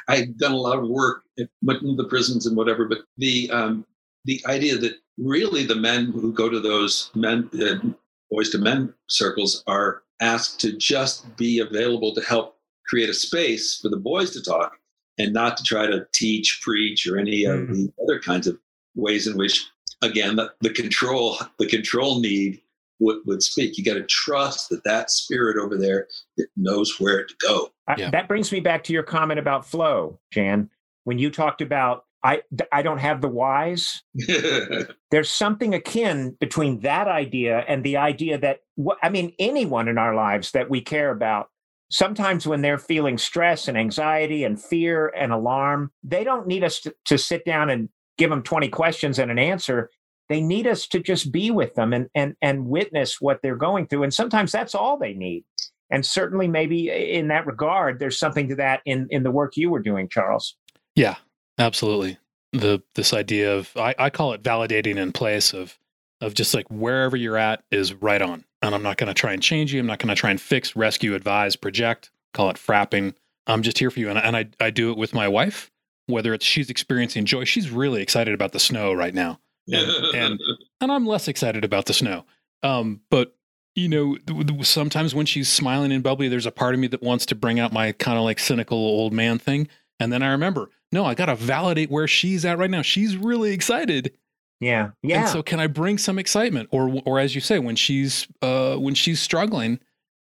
[0.08, 3.86] I've done a lot of work in the prisons and whatever, but the um,
[4.26, 7.88] the idea that really the men who go to those men uh,
[8.32, 13.80] boys to men circles are asked to just be available to help create a space
[13.80, 14.78] for the boys to talk
[15.18, 17.74] and not to try to teach, preach, or any of mm-hmm.
[17.74, 18.58] the other kinds of
[18.96, 19.66] ways in which,
[20.02, 22.62] again, the, the control, the control need
[23.00, 23.78] would, would speak.
[23.78, 26.08] You got to trust that that spirit over there
[26.56, 27.70] knows where to go.
[27.98, 28.10] Yeah.
[28.12, 30.70] that brings me back to your comment about flow, Jan.
[31.04, 34.04] When you talked about I I don't have the whys.
[35.12, 38.60] There's something akin between that idea and the idea that
[39.02, 41.50] I mean anyone in our lives that we care about
[41.90, 46.80] sometimes when they're feeling stress and anxiety and fear and alarm, they don't need us
[46.82, 49.90] to, to sit down and give them 20 questions and an answer.
[50.30, 53.88] They need us to just be with them and and and witness what they're going
[53.88, 54.04] through.
[54.04, 55.44] And sometimes that's all they need.
[55.90, 59.58] And certainly maybe eh, in that regard, there's something to that in in the work
[59.58, 60.56] you were doing, Charles.
[60.96, 61.16] Yeah,
[61.60, 62.18] Absolutely.
[62.54, 65.78] The this idea of I, I call it validating in place of
[66.22, 68.44] of just like wherever you're at is right on.
[68.62, 69.80] And I'm not going to try and change you.
[69.80, 73.14] I'm not going to try and fix, rescue, advise, project, call it frapping.
[73.48, 74.10] I'm just here for you.
[74.10, 75.72] And, and I, I do it with my wife,
[76.08, 77.46] whether it's she's experiencing joy.
[77.46, 79.40] She's really excited about the snow right now.
[79.68, 80.40] And, and,
[80.82, 82.26] and I'm less excited about the snow.
[82.64, 83.36] Um, but
[83.76, 84.18] you know,
[84.62, 87.62] sometimes when she's smiling and bubbly, there's a part of me that wants to bring
[87.62, 89.70] out my kind of like cynical old man thing.
[90.02, 92.82] And then I remember, no, I got to validate where she's at right now.
[92.82, 94.14] She's really excited.
[94.60, 94.92] Yeah.
[95.02, 95.22] Yeah.
[95.22, 98.76] And so can I bring some excitement or or as you say when she's uh
[98.76, 99.80] when she's struggling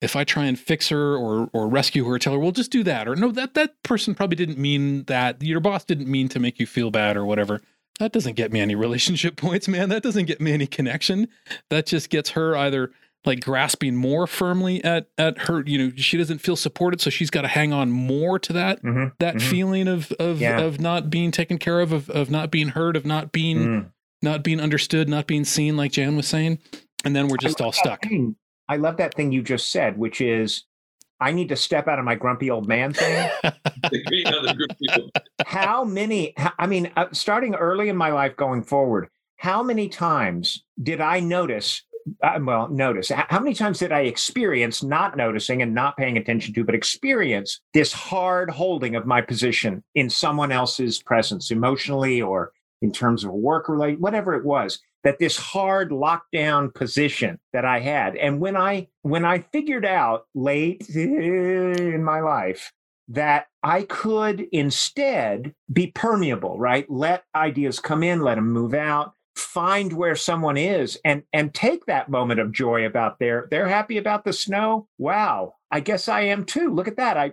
[0.01, 2.83] if I try and fix her or or rescue her tell her well just do
[2.85, 6.39] that or no that that person probably didn't mean that your boss didn't mean to
[6.39, 7.63] make you feel bad or whatever.
[8.01, 9.89] That doesn't get me any relationship points, man.
[9.89, 11.29] That doesn't get me any connection.
[11.71, 12.91] That just gets her either
[13.25, 17.31] like grasping more firmly at at her you know she doesn't feel supported so she's
[17.31, 19.51] got to hang on more to that mm-hmm, that mm-hmm.
[19.51, 20.61] feeling of of yeah.
[20.61, 23.91] of not being taken care of of of not being heard of not being mm.
[24.23, 26.59] not being understood not being seen like jan was saying
[27.05, 28.37] and then we're just all stuck thing.
[28.69, 30.65] i love that thing you just said which is
[31.21, 33.29] I need to step out of my grumpy old man thing.
[35.47, 40.65] how many, I mean, uh, starting early in my life going forward, how many times
[40.81, 41.83] did I notice
[42.23, 43.11] uh, well, notice.
[43.11, 47.61] How many times did I experience not noticing and not paying attention to, but experience
[47.75, 53.33] this hard holding of my position in someone else's presence, emotionally or in terms of
[53.33, 54.81] work related, whatever it was?
[55.05, 60.25] That this hard lockdown position that I had, and when I when I figured out
[60.35, 62.73] late in my life
[63.09, 66.89] that I could instead be permeable, right?
[66.91, 71.87] Let ideas come in, let them move out, find where someone is and and take
[71.87, 74.89] that moment of joy about their they're happy about the snow.
[74.99, 76.75] Wow, I guess I am too.
[76.75, 77.17] Look at that.
[77.17, 77.33] I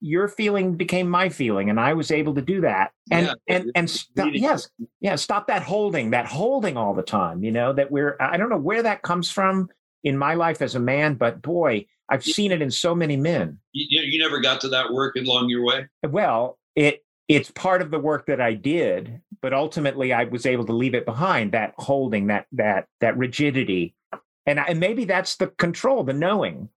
[0.00, 2.92] your feeling became my feeling and I was able to do that.
[3.10, 4.68] And yeah, and and stop, yes,
[5.00, 8.50] yeah, stop that holding, that holding all the time, you know, that we're I don't
[8.50, 9.68] know where that comes from
[10.04, 13.58] in my life as a man, but boy, I've seen it in so many men.
[13.72, 15.86] You, you never got to that work along your way?
[16.06, 20.64] Well, it it's part of the work that I did, but ultimately I was able
[20.66, 23.94] to leave it behind that holding that that that rigidity.
[24.46, 26.68] And, and maybe that's the control, the knowing,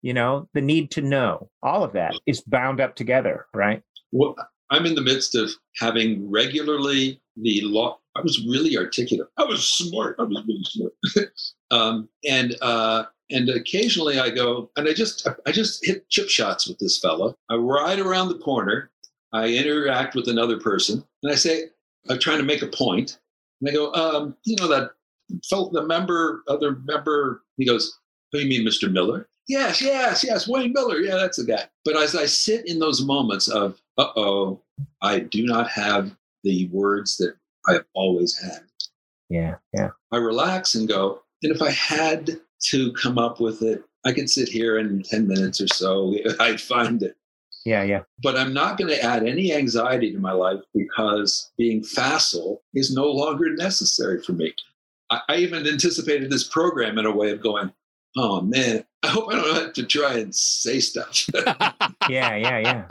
[0.00, 1.50] you know, the need to know.
[1.62, 3.82] All of that is bound up together, right?
[4.12, 4.36] Well,
[4.70, 7.98] I'm in the midst of having regularly the law.
[8.16, 9.28] I was really articulate.
[9.36, 10.16] I was smart.
[10.18, 11.32] I was really smart.
[11.70, 16.68] um, and uh, and occasionally I go and I just I just hit chip shots
[16.68, 17.36] with this fellow.
[17.50, 18.90] I ride around the corner.
[19.32, 21.64] I interact with another person, and I say
[22.08, 23.18] I'm trying to make a point,
[23.60, 24.92] and I go, um, you know that
[25.48, 27.42] felt the member, other member.
[27.56, 27.98] He goes,
[28.32, 28.90] "Who you mean, Mr.
[28.90, 30.98] Miller?" Yes, yes, yes, Wayne Miller.
[30.98, 31.64] Yeah, that's the guy.
[31.84, 34.60] But as I sit in those moments of, uh oh,
[35.02, 37.34] I do not have the words that
[37.68, 38.62] I have always had.
[39.28, 39.90] Yeah, yeah.
[40.12, 43.82] I relax and go, and if I had to come up with it.
[44.04, 46.14] I could sit here in 10 minutes or so.
[46.40, 47.16] I'd find it.
[47.66, 48.02] Yeah, yeah.
[48.22, 52.94] But I'm not going to add any anxiety to my life because being facile is
[52.94, 54.54] no longer necessary for me.
[55.10, 57.72] I, I even anticipated this program in a way of going,
[58.16, 61.26] oh man, I hope I don't have to try and say stuff.
[62.08, 62.86] yeah, yeah,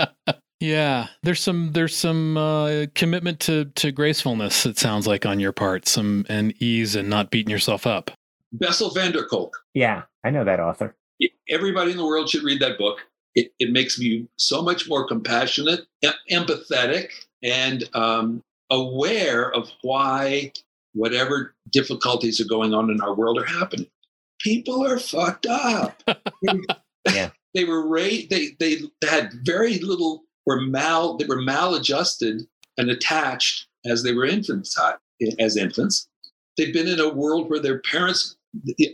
[0.00, 0.08] yeah.
[0.60, 4.66] Yeah, there's some there's some uh, commitment to to gracefulness.
[4.66, 8.10] It sounds like on your part, some and ease and not beating yourself up.
[8.50, 9.56] Bessel van der Kolk.
[9.74, 10.96] Yeah, I know that author.
[11.48, 12.98] Everybody in the world should read that book.
[13.38, 15.86] It, it makes me so much more compassionate,
[16.28, 20.52] empathetic, and um, aware of why
[20.92, 23.86] whatever difficulties are going on in our world are happening.
[24.40, 26.02] People are fucked up.
[27.12, 27.30] yeah.
[27.54, 32.42] They were raised, they, they had very little, were mal, they were maladjusted
[32.76, 34.76] and attached as they were infants,
[35.38, 36.08] as infants.
[36.56, 38.36] They've been in a world where their parents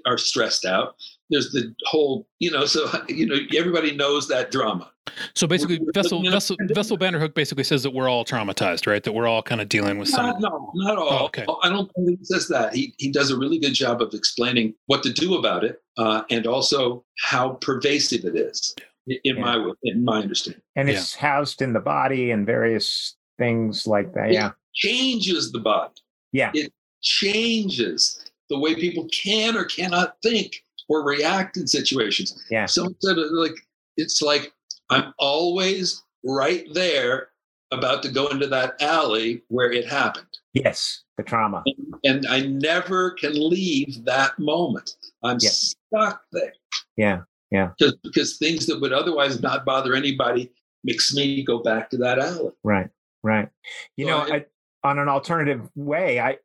[0.07, 0.97] are stressed out.
[1.31, 4.91] There's the whole, you know, so you know, everybody knows that drama.
[5.35, 8.87] So basically, we're, Bessel Bessel Bessel van der Kolk basically says that we're all traumatized,
[8.87, 9.03] right?
[9.03, 10.39] That we're all kind of dealing with some.
[10.41, 11.09] No, not all.
[11.13, 11.45] Oh, okay.
[11.63, 12.75] I don't think he says that.
[12.75, 16.23] He he does a really good job of explaining what to do about it, uh,
[16.31, 18.75] and also how pervasive it is.
[19.07, 19.33] In yeah.
[19.35, 21.21] my in my understanding, and it's yeah.
[21.21, 24.31] housed in the body and various things like that.
[24.31, 25.93] It yeah, changes the body.
[26.33, 32.45] Yeah, it changes the way people can or cannot think or react in situations.
[32.51, 32.67] Yeah.
[32.67, 33.55] So uh, like
[33.97, 34.53] it's like
[34.91, 37.29] I'm always right there
[37.73, 40.27] about to go into that alley where it happened.
[40.53, 41.63] Yes, the trauma.
[41.67, 44.97] And, and I never can leave that moment.
[45.23, 45.75] I'm yes.
[45.93, 46.53] stuck there.
[46.97, 47.71] Yeah, yeah.
[47.79, 50.53] Because because things that would otherwise not bother anybody
[50.85, 52.53] makes me go back to that alley.
[52.63, 52.91] Right,
[53.23, 53.49] right.
[53.97, 54.45] You so know, I,
[54.85, 56.37] on an alternative way i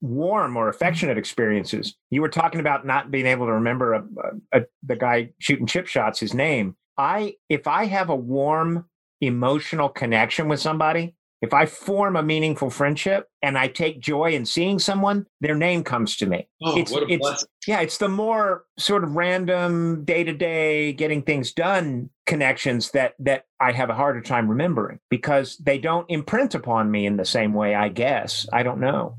[0.00, 1.96] warm or affectionate experiences.
[2.10, 4.04] You were talking about not being able to remember a,
[4.52, 6.76] a, a, the guy shooting chip shots his name.
[6.98, 8.86] I if i have a warm
[9.20, 11.14] emotional connection with somebody
[11.46, 15.84] if I form a meaningful friendship and I take joy in seeing someone, their name
[15.84, 16.48] comes to me.
[16.62, 17.48] Oh, it's, what a it's, blessing.
[17.66, 23.14] Yeah, it's the more sort of random day to day getting things done connections that
[23.20, 27.24] that I have a harder time remembering because they don't imprint upon me in the
[27.24, 28.46] same way, I guess.
[28.52, 29.16] I don't know.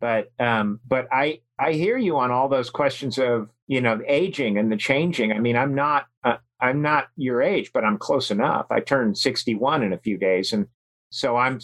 [0.00, 4.58] But um but I I hear you on all those questions of, you know, aging
[4.58, 5.32] and the changing.
[5.32, 8.66] I mean, I'm not uh, I'm not your age, but I'm close enough.
[8.70, 10.66] I turn 61 in a few days and
[11.10, 11.60] so I'm,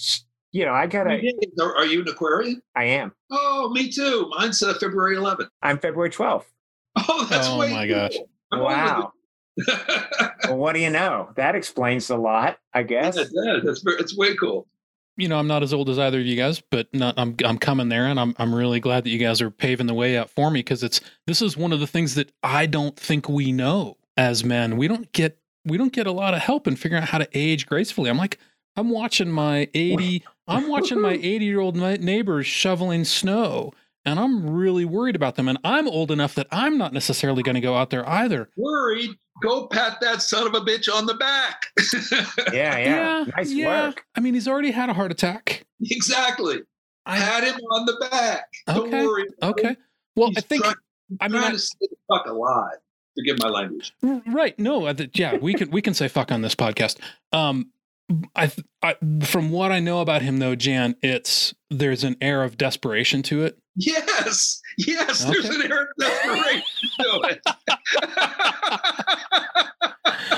[0.53, 1.11] you know, I gotta.
[1.11, 2.63] Are you an Aquarian?
[2.75, 3.13] I am.
[3.31, 4.31] Oh, me too.
[4.37, 5.49] Mine's uh, February 11th.
[5.63, 6.45] I'm February 12th.
[6.97, 8.15] Oh, that's oh way my gosh!
[8.53, 9.13] Wow.
[10.45, 11.31] well, what do you know?
[11.37, 13.17] That explains a lot, I guess.
[13.17, 13.83] Yeah, it does.
[13.83, 14.67] That's it's way cool.
[15.19, 17.59] You know, I'm not as old as either of you guys, but not, I'm I'm
[17.59, 20.31] coming there, and I'm I'm really glad that you guys are paving the way out
[20.31, 23.53] for me because it's this is one of the things that I don't think we
[23.53, 24.77] know as men.
[24.77, 27.29] We don't get we don't get a lot of help in figuring out how to
[27.33, 28.11] age gracefully.
[28.11, 28.39] I'm like,
[28.77, 33.73] I'm watching my 80 I'm watching my 80 year old neighbors shoveling snow
[34.07, 35.49] and I'm really worried about them.
[35.49, 38.49] And I'm old enough that I'm not necessarily going to go out there either.
[38.57, 39.11] Worried?
[39.43, 41.67] Go pat that son of a bitch on the back.
[42.55, 43.25] yeah, yeah, yeah.
[43.37, 43.89] Nice yeah.
[43.89, 44.05] work.
[44.15, 45.67] I mean, he's already had a heart attack.
[45.83, 46.61] Exactly.
[47.05, 48.47] I had him on the back.
[48.69, 48.91] Okay.
[48.91, 49.27] Don't worry.
[49.43, 49.77] Okay.
[50.15, 50.63] Well, he's I think.
[50.63, 50.75] Trying,
[51.21, 52.79] I mean, trying I, to stay the fuck alive.
[53.19, 53.93] Forgive my language.
[54.27, 54.59] Right.
[54.59, 54.89] No.
[55.15, 56.99] Yeah, we can we can say fuck on this podcast.
[57.33, 57.71] Um,
[58.37, 58.53] I,
[58.83, 63.23] I from what I know about him though, Jan, it's there's an air of desperation
[63.25, 63.59] to it.
[63.75, 65.33] Yes, yes, okay.
[65.33, 66.63] there's an air of desperation
[67.01, 67.41] to it.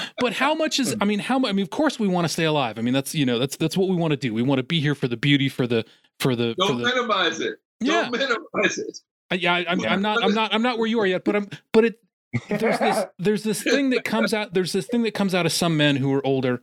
[0.18, 0.96] but how much is?
[1.00, 1.50] I mean, how much?
[1.50, 2.78] I mean, of course, we want to stay alive.
[2.78, 4.32] I mean, that's you know, that's that's what we want to do.
[4.32, 5.84] We want to be here for the beauty, for the
[6.18, 6.54] for the.
[6.58, 7.56] Don't for the, minimize it.
[7.80, 8.02] Yeah.
[8.02, 8.98] Don't minimize it.
[9.32, 10.24] yeah, I, I'm, I'm not.
[10.24, 10.54] I'm not.
[10.54, 11.24] I'm not where you are yet.
[11.24, 11.48] But I'm.
[11.72, 12.00] But it.
[12.48, 13.04] There's this.
[13.18, 14.54] There's this thing that comes out.
[14.54, 16.62] There's this thing that comes out of some men who are older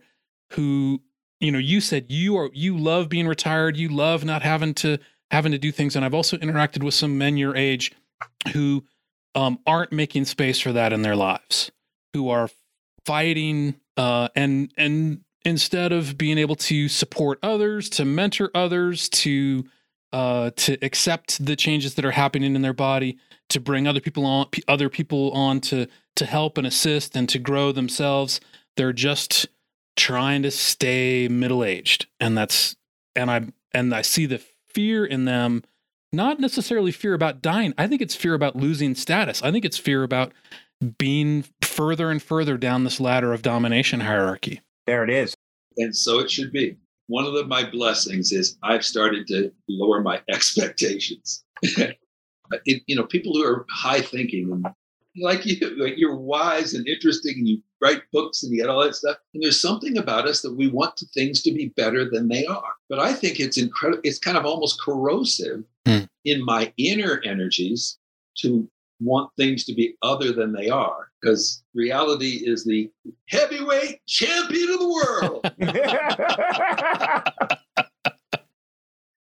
[0.52, 1.00] who
[1.40, 4.98] you know you said you are you love being retired you love not having to
[5.30, 5.96] having to do things.
[5.96, 7.92] And i've also interacted with some men your age
[8.52, 8.84] who
[9.34, 11.70] um, aren't making space for that in their lives
[12.14, 12.48] who are
[13.04, 19.64] fighting uh, and and instead of being able to support others to mentor others to
[20.12, 23.18] uh, to accept the changes that are happening in their body
[23.50, 27.38] to bring other people on other people on to to help and assist and to
[27.38, 28.40] grow themselves
[28.76, 29.46] they're just
[29.96, 32.76] trying to stay middle aged, and that's
[33.14, 35.64] and I and I see the fear in them.
[36.12, 37.74] Not necessarily fear about dying.
[37.76, 39.42] I think it's fear about losing status.
[39.42, 40.32] I think it's fear about
[40.98, 44.60] being further and further down this ladder of domination hierarchy.
[44.86, 45.34] There it is.
[45.76, 46.76] And so it should be.
[47.08, 51.44] One of the, my blessings is I've started to lower my expectations.
[51.62, 51.96] it,
[52.86, 54.62] you know, people who are high thinking
[55.20, 58.82] like you, like you're wise and interesting, and you write books and you get all
[58.82, 59.16] that stuff.
[59.34, 62.72] And there's something about us that we want things to be better than they are.
[62.88, 64.00] But I think it's incredible.
[64.04, 66.08] It's kind of almost corrosive mm.
[66.24, 67.98] in my inner energies
[68.38, 68.68] to
[69.00, 72.90] want things to be other than they are because reality is the
[73.28, 75.44] heavyweight champion of the world.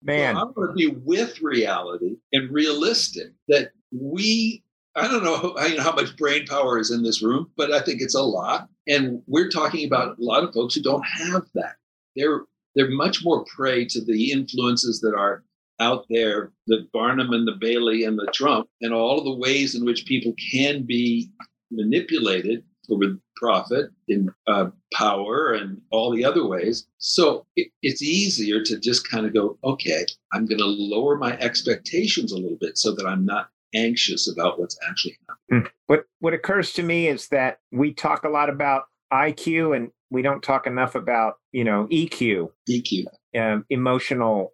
[0.03, 4.63] Man, so I'm going to be with reality and realistic that we
[4.99, 8.01] I don't know how, how much brain power is in this room, but I think
[8.01, 8.69] it's a lot.
[8.87, 11.77] And we're talking about a lot of folks who don't have that.
[12.17, 12.43] They're
[12.75, 15.43] they're much more prey to the influences that are
[15.81, 19.75] out there, the Barnum and the Bailey and the Trump, and all of the ways
[19.75, 21.31] in which people can be
[21.71, 22.99] manipulated for
[23.37, 26.87] profit in uh, power and all the other ways.
[26.99, 31.39] So it, it's easier to just kind of go, okay, I'm going to lower my
[31.39, 35.63] expectations a little bit so that I'm not anxious about what's actually happening.
[35.63, 35.73] Hmm.
[35.87, 40.23] What what occurs to me is that we talk a lot about IQ and we
[40.23, 43.05] don't talk enough about you know EQ, EQ,
[43.39, 44.53] um, emotional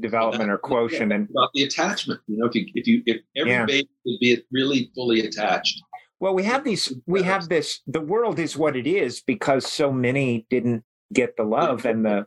[0.00, 2.20] development or quotient, yeah, and about the attachment.
[2.26, 3.66] You know, if you if you if every yeah.
[3.66, 5.80] baby would be really fully attached.
[6.20, 6.92] Well, we have these.
[7.06, 7.80] We have this.
[7.86, 10.84] The world is what it is because so many didn't
[11.14, 12.26] get the love and the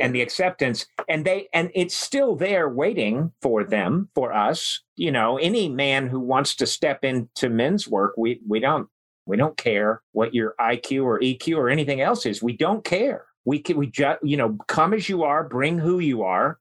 [0.00, 4.82] and the acceptance and they and it's still there waiting for them for us.
[4.96, 8.88] You know any man who wants to step into men's work we we don't
[9.26, 12.42] we don't care what your iq or eq or anything else is.
[12.42, 13.26] We don't care.
[13.44, 16.58] We can we just you know come as you are bring who you are.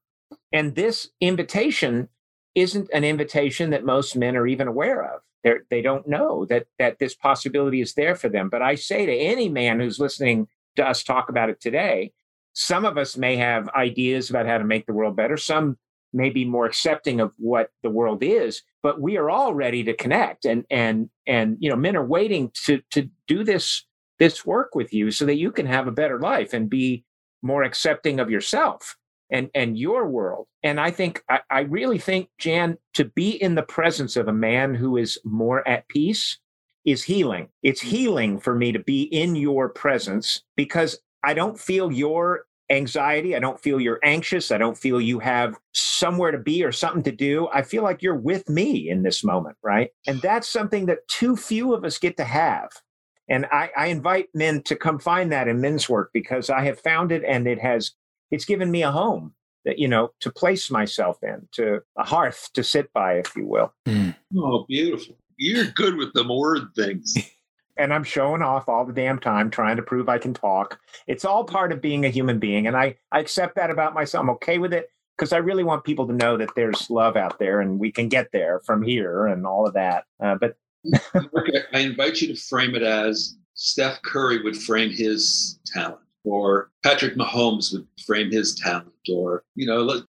[0.51, 2.09] And this invitation
[2.55, 5.21] isn't an invitation that most men are even aware of.
[5.43, 8.49] They're, they don't know that that this possibility is there for them.
[8.49, 10.47] But i say to any man who's listening
[10.77, 12.11] to us talk about it today.
[12.53, 15.37] Some of us may have ideas about how to make the world better.
[15.37, 15.77] Some
[16.13, 19.93] may be more accepting of what the world is, but we are all ready to
[19.93, 20.45] connect.
[20.45, 23.85] And and and you know, men are waiting to to do this
[24.19, 27.03] this work with you so that you can have a better life and be
[27.43, 28.97] more accepting of yourself
[29.29, 30.47] and and your world.
[30.63, 34.33] And I think I, I really think, Jan, to be in the presence of a
[34.33, 36.39] man who is more at peace
[36.87, 37.49] is healing.
[37.61, 37.89] It's mm.
[37.89, 43.35] healing for me to be in your presence because I don't feel your anxiety.
[43.35, 44.51] I don't feel you're anxious.
[44.51, 47.49] I don't feel you have somewhere to be or something to do.
[47.53, 49.89] I feel like you're with me in this moment, right?
[50.07, 52.69] And that's something that too few of us get to have.
[53.29, 56.79] And I, I invite men to come find that in men's work because I have
[56.79, 57.91] found it and it has
[58.31, 59.33] it's given me a home
[59.65, 63.45] that you know to place myself in, to a hearth to sit by, if you
[63.45, 63.73] will.
[63.85, 64.15] Mm.
[64.37, 67.15] Oh, beautiful you're good with the word things.
[67.77, 70.79] and I'm showing off all the damn time, trying to prove I can talk.
[71.07, 72.67] It's all part of being a human being.
[72.67, 74.23] And I, I accept that about myself.
[74.23, 77.39] I'm okay with it because I really want people to know that there's love out
[77.39, 80.05] there and we can get there from here and all of that.
[80.19, 80.57] Uh, but
[81.73, 87.15] I invite you to frame it as Steph Curry would frame his talent, or Patrick
[87.15, 90.01] Mahomes would frame his talent, or, you know,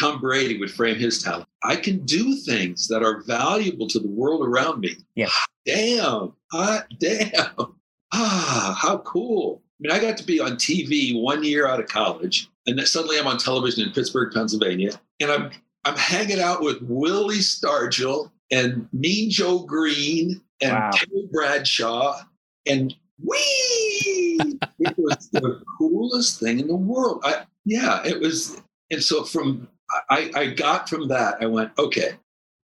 [0.00, 1.46] Tom Brady would frame his talent.
[1.62, 4.96] I can do things that are valuable to the world around me.
[5.14, 5.28] Yeah.
[5.66, 6.32] Damn.
[6.52, 7.74] Hot damn.
[8.12, 9.62] Ah, how cool.
[9.62, 12.86] I mean, I got to be on TV one year out of college, and then
[12.86, 15.50] suddenly I'm on television in Pittsburgh, Pennsylvania, and I'm
[15.84, 20.90] I'm hanging out with Willie Stargell and Mean Joe Greene and wow.
[20.92, 22.20] Terry Bradshaw,
[22.66, 24.58] and wee!
[24.80, 27.20] it was the coolest thing in the world.
[27.24, 28.60] I, yeah, it was.
[28.90, 29.68] And so from
[30.08, 32.12] I, I got from that, I went, okay.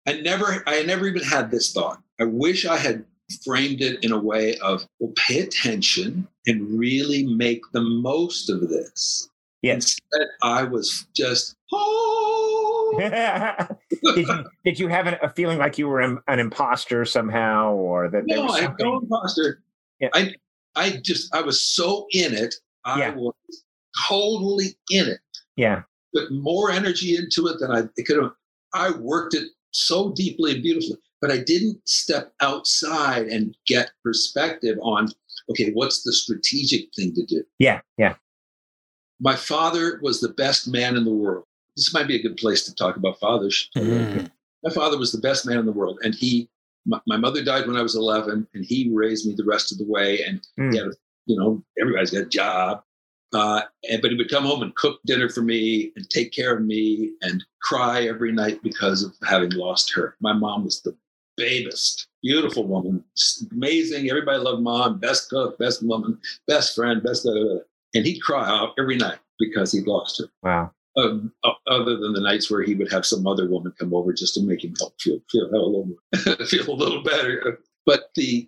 [0.07, 2.01] I never, I never even had this thought.
[2.19, 3.05] I wish I had
[3.43, 8.69] framed it in a way of, well, pay attention and really make the most of
[8.69, 9.29] this.
[9.61, 9.75] Yes.
[9.75, 12.95] Instead, I was just, oh.
[14.15, 18.25] did, you, did you have a feeling like you were an, imposter somehow or that
[18.27, 18.85] no, there was something?
[18.85, 19.63] no imposter.
[19.99, 20.09] Yeah.
[20.13, 20.35] I,
[20.75, 22.53] I just, I was so in it.
[22.83, 23.15] I yeah.
[23.15, 23.33] was
[24.07, 25.19] totally in it.
[25.55, 25.83] Yeah.
[26.15, 28.31] Put more energy into it than I could have.
[28.73, 34.77] I worked it so deeply and beautifully, but I didn't step outside and get perspective
[34.81, 35.09] on,
[35.49, 37.43] okay, what's the strategic thing to do?
[37.59, 37.81] Yeah.
[37.97, 38.15] Yeah.
[39.19, 41.45] My father was the best man in the world.
[41.75, 43.69] This might be a good place to talk about fathers.
[43.75, 44.29] Mm.
[44.63, 45.99] My father was the best man in the world.
[46.03, 46.49] And he,
[46.85, 49.77] my, my, mother died when I was 11, and he raised me the rest of
[49.77, 50.21] the way.
[50.23, 50.71] And mm.
[50.71, 50.87] he had,
[51.25, 52.83] you know, everybody's got a job.
[53.33, 56.55] Uh, and, but he would come home and cook dinner for me and take care
[56.55, 60.15] of me and cry every night because of having lost her.
[60.21, 60.95] My mom was the
[61.39, 63.03] babest, beautiful woman,
[63.51, 64.09] amazing.
[64.09, 66.17] Everybody loved mom, best cook, best woman,
[66.47, 67.23] best friend, best.
[67.23, 67.59] Blah, blah, blah.
[67.93, 70.25] And he'd cry out every night because he'd lost her.
[70.43, 70.71] Wow.
[70.97, 71.33] Um,
[71.67, 74.41] other than the nights where he would have some other woman come over just to
[74.41, 75.89] make him feel feel a little
[76.47, 77.59] feel a little better.
[77.85, 78.47] But the,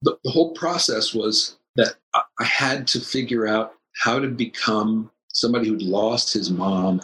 [0.00, 5.68] the the whole process was that I had to figure out how to become somebody
[5.68, 7.00] who'd lost his mom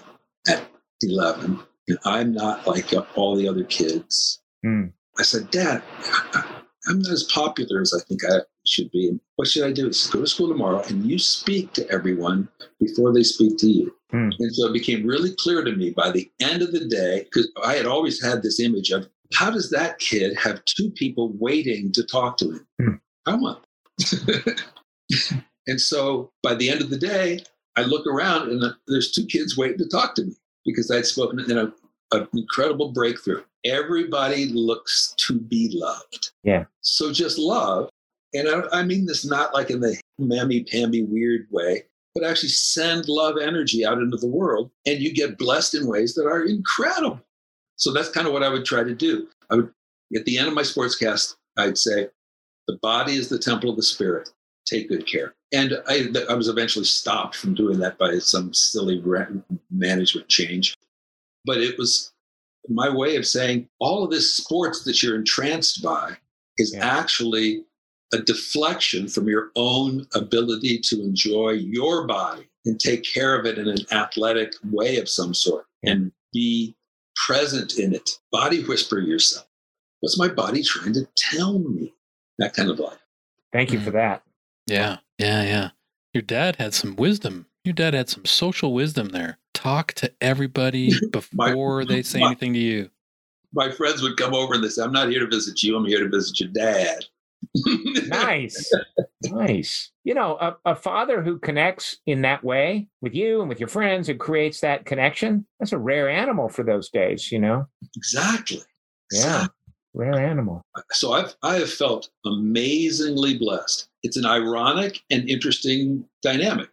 [0.49, 0.63] at
[1.03, 1.59] 11.
[1.89, 4.41] And I'm not like all the other kids.
[4.65, 4.93] Mm.
[5.19, 5.83] I said, Dad,
[6.89, 9.19] I'm not as popular as I think I should be.
[9.37, 9.93] What should I do?
[9.93, 13.95] Said, Go to school tomorrow and you speak to everyone before they speak to you.
[14.13, 14.33] Mm.
[14.39, 17.51] And so it became really clear to me by the end of the day, because
[17.65, 21.93] I had always had this image of how does that kid have two people waiting
[21.93, 22.67] to talk to him?
[22.81, 23.01] Mm.
[23.27, 23.63] I want.
[25.67, 27.45] And so by the end of the day,
[27.77, 30.35] I look around and there's two kids waiting to talk to me
[30.65, 31.73] because I'd spoken in a,
[32.13, 33.43] an incredible breakthrough.
[33.65, 36.33] Everybody looks to be loved.
[36.43, 36.65] Yeah.
[36.81, 37.89] So just love.
[38.33, 41.85] And I, I mean this not like in the mammy pammy weird way,
[42.15, 46.15] but actually send love energy out into the world and you get blessed in ways
[46.15, 47.21] that are incredible.
[47.77, 49.29] So that's kind of what I would try to do.
[49.51, 49.71] I would,
[50.15, 52.09] at the end of my sportscast, I'd say,
[52.67, 54.31] the body is the temple of the spirit.
[54.71, 59.03] Take good care and I, I was eventually stopped from doing that by some silly
[59.71, 60.77] management change.
[61.45, 62.13] But it was
[62.69, 66.17] my way of saying all of this sports that you're entranced by
[66.59, 66.87] is yeah.
[66.87, 67.65] actually
[68.13, 73.59] a deflection from your own ability to enjoy your body and take care of it
[73.59, 75.93] in an athletic way of some sort yeah.
[75.93, 76.77] and be
[77.27, 78.11] present in it.
[78.31, 79.47] Body whisper yourself.
[80.01, 81.93] What's my body trying to tell me?
[82.39, 82.99] That kind of life.
[83.53, 84.23] Thank you for that.
[84.67, 84.99] Yeah.
[85.19, 85.71] Yeah, yeah.
[86.15, 87.47] Your dad had some wisdom.
[87.65, 89.39] Your dad had some social wisdom there.
[89.55, 92.91] Talk to everybody before my, they say my, anything to you.
[93.53, 95.85] My friends would come over and they say, I'm not here to visit you, I'm
[95.85, 97.05] here to visit your dad.
[98.07, 98.73] nice.
[99.25, 99.91] nice.
[100.05, 103.69] You know, a, a, father who connects in that way with you and with your
[103.69, 107.67] friends and creates that connection, that's a rare animal for those days, you know?
[107.97, 108.63] Exactly.
[109.13, 109.19] Yeah.
[109.21, 109.57] Exactly.
[109.95, 110.63] Rare animal.
[110.93, 113.90] So I've I have felt amazingly blessed.
[114.03, 116.69] It's an ironic and interesting dynamic.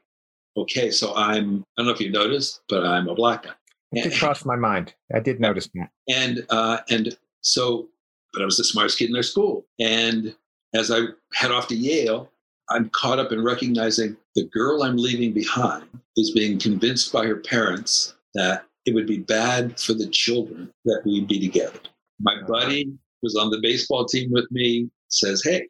[0.56, 3.52] Okay, so I'm I don't know if you noticed, but I'm a black guy.
[3.92, 4.94] It did cross my mind.
[5.16, 5.90] I did notice that.
[6.10, 7.88] And uh, and so,
[8.34, 9.66] but I was the smartest kid in their school.
[9.80, 10.36] And
[10.74, 11.02] as I
[11.34, 12.30] head off to Yale,
[12.70, 15.86] I'm caught up in recognizing the girl I'm leaving behind
[16.18, 21.02] is being convinced by her parents that it would be bad for the children that
[21.06, 21.80] we be together.
[22.20, 25.68] My buddy was on the baseball team with me, says, Hey,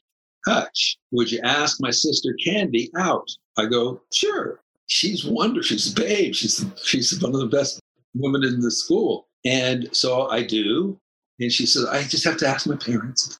[0.47, 3.29] Hutch, would you ask my sister Candy out?
[3.57, 4.61] I go, Sure.
[4.87, 5.63] She's wonderful.
[5.63, 6.33] She's a babe.
[6.33, 7.81] She's, she's one of the best
[8.15, 9.27] women in the school.
[9.45, 10.97] And so I do.
[11.39, 13.37] And she says, I just have to ask my parents.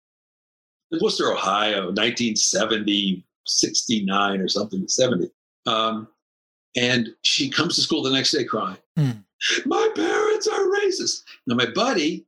[0.92, 5.30] In Wooster, Ohio, 1970, 69 or something, 70.
[5.66, 6.08] Um,
[6.76, 8.78] and she comes to school the next day crying.
[8.98, 9.24] Mm.
[9.66, 11.24] My parents are racist.
[11.48, 12.26] Now, my buddy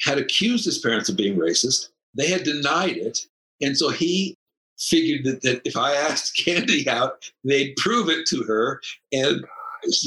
[0.00, 1.88] had accused his parents of being racist.
[2.14, 3.26] They had denied it.
[3.60, 4.36] And so he
[4.78, 8.80] figured that, that if I asked Candy out, they'd prove it to her.
[9.12, 9.44] And,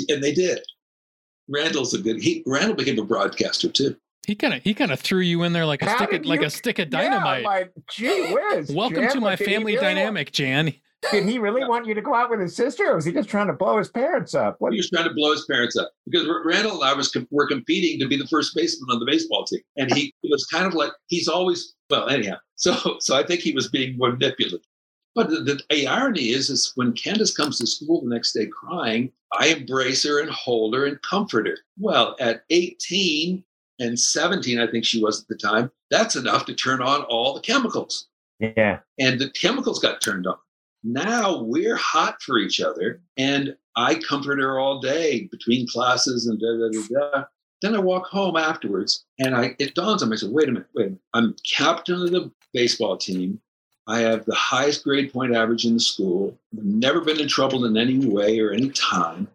[0.10, 0.60] and they did.
[1.50, 2.22] Randall's a good.
[2.22, 3.96] He Randall became a broadcaster too.
[4.26, 6.26] He kind of he kind of threw you in there like a How stick of,
[6.26, 7.44] like a stick of dynamite.
[7.44, 8.70] Yeah, like, gee whiz.
[8.70, 10.74] Welcome Jan, to my family really dynamic, Jan.
[11.12, 13.30] Did he really want you to go out with his sister, or was he just
[13.30, 14.56] trying to blow his parents up?
[14.60, 14.74] What?
[14.74, 18.00] He was trying to blow his parents up because Randall and I was were competing
[18.00, 20.92] to be the first baseman on the baseball team, and he was kind of like
[21.08, 22.10] he's always well.
[22.10, 24.62] Anyhow, so so I think he was being manipulative.
[25.16, 28.46] But the, the, the, irony is, is when Candace comes to school the next day
[28.46, 31.58] crying, I embrace her and hold her and comfort her.
[31.80, 33.44] Well, at 18
[33.80, 37.34] and 17, I think she was at the time, that's enough to turn on all
[37.34, 38.08] the chemicals.
[38.40, 38.82] Yeah.
[39.00, 40.38] And the chemicals got turned on.
[40.88, 43.02] Now we're hot for each other.
[43.18, 47.24] And I comfort her all day between classes and da da da da.
[47.62, 50.52] Then I walk home afterwards and I it dawns on me, I said, wait a
[50.52, 51.02] minute, wait a minute.
[51.14, 53.42] I'm captain of the baseball team.
[53.88, 56.38] I have the highest grade point average in the school.
[56.58, 59.28] I've never been in trouble in any way or any time.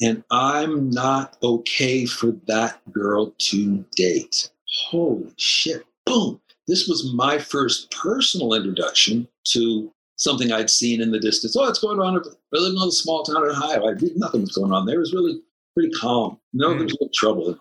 [0.00, 4.50] And I'm not okay for that girl to date.
[4.88, 5.84] Holy shit.
[6.06, 6.40] Boom.
[6.66, 11.56] This was my first personal introduction to something I'd seen in the distance.
[11.56, 12.16] Oh, it's going on.
[12.16, 13.86] I live in a little small town in Ohio.
[13.86, 14.96] I did nothing was going on there.
[14.96, 15.40] It was really
[15.74, 16.38] pretty calm.
[16.52, 16.78] No, mm.
[16.78, 17.58] there was no trouble.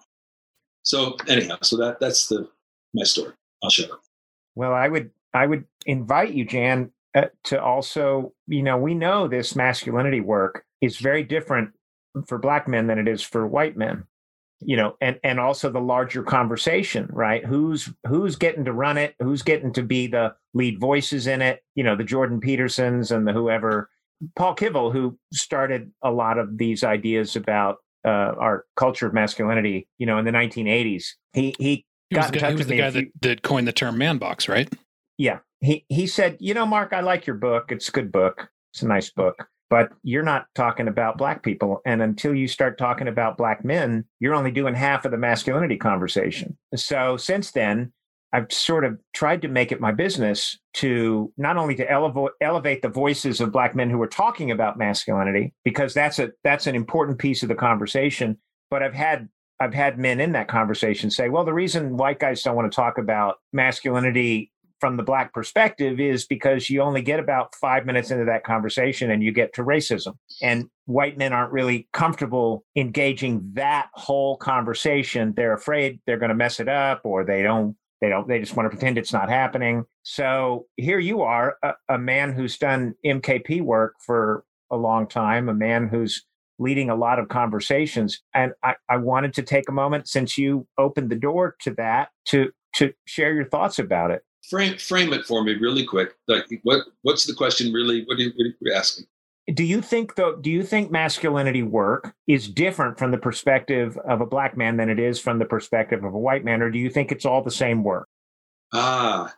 [0.84, 2.50] So anyhow, so that that's the
[2.94, 3.34] my story.
[3.64, 4.02] I'll shut up.
[4.56, 9.28] Well, I would I would invite you, Jan, uh, to also, you know, we know
[9.28, 11.72] this masculinity work is very different
[12.28, 14.06] for black men than it is for white men
[14.60, 17.46] you know and and also the larger conversation right?
[17.46, 19.16] Who's who's getting to run it?
[19.20, 21.64] Who's getting to be the lead voices in it?
[21.76, 23.90] You know the jordan petersons and the whoever
[24.36, 29.88] paul kivel who started a lot of these ideas about uh, our culture of masculinity
[29.98, 32.90] you know in the 1980s he he, he got in touch he was the guy
[32.90, 34.72] that, that coined the term man box right?
[35.18, 35.40] Yeah.
[35.62, 37.72] He he said you know mark i like your book.
[37.72, 38.50] It's a good book.
[38.74, 41.82] It's a nice book but you're not talking about black people.
[41.86, 45.78] And until you start talking about black men, you're only doing half of the masculinity
[45.78, 46.58] conversation.
[46.76, 47.92] So since then,
[48.34, 52.82] I've sort of tried to make it my business to not only to elevo- elevate
[52.82, 56.76] the voices of black men who are talking about masculinity, because that's a that's an
[56.76, 58.38] important piece of the conversation.
[58.70, 62.44] But I've had I've had men in that conversation say, well, the reason white guys
[62.44, 67.20] don't want to talk about masculinity from the black perspective is because you only get
[67.20, 70.16] about five minutes into that conversation and you get to racism.
[70.42, 75.34] And white men aren't really comfortable engaging that whole conversation.
[75.36, 77.76] They're afraid they're going to mess it up or they don't.
[78.00, 78.28] They don't.
[78.28, 79.84] They just want to pretend it's not happening.
[80.04, 85.50] So here you are, a, a man who's done MKP work for a long time,
[85.50, 86.24] a man who's
[86.60, 88.22] leading a lot of conversations.
[88.36, 92.10] And I, I wanted to take a moment since you opened the door to that
[92.26, 96.16] to to share your thoughts about it frame frame it for me really quick.
[96.28, 98.04] Like, what what's the question really?
[98.06, 99.06] What are you, what are you asking?
[99.54, 100.36] Do you think though?
[100.36, 104.90] Do you think masculinity work is different from the perspective of a black man than
[104.90, 107.42] it is from the perspective of a white man, or do you think it's all
[107.42, 108.08] the same work?
[108.74, 109.34] Ah,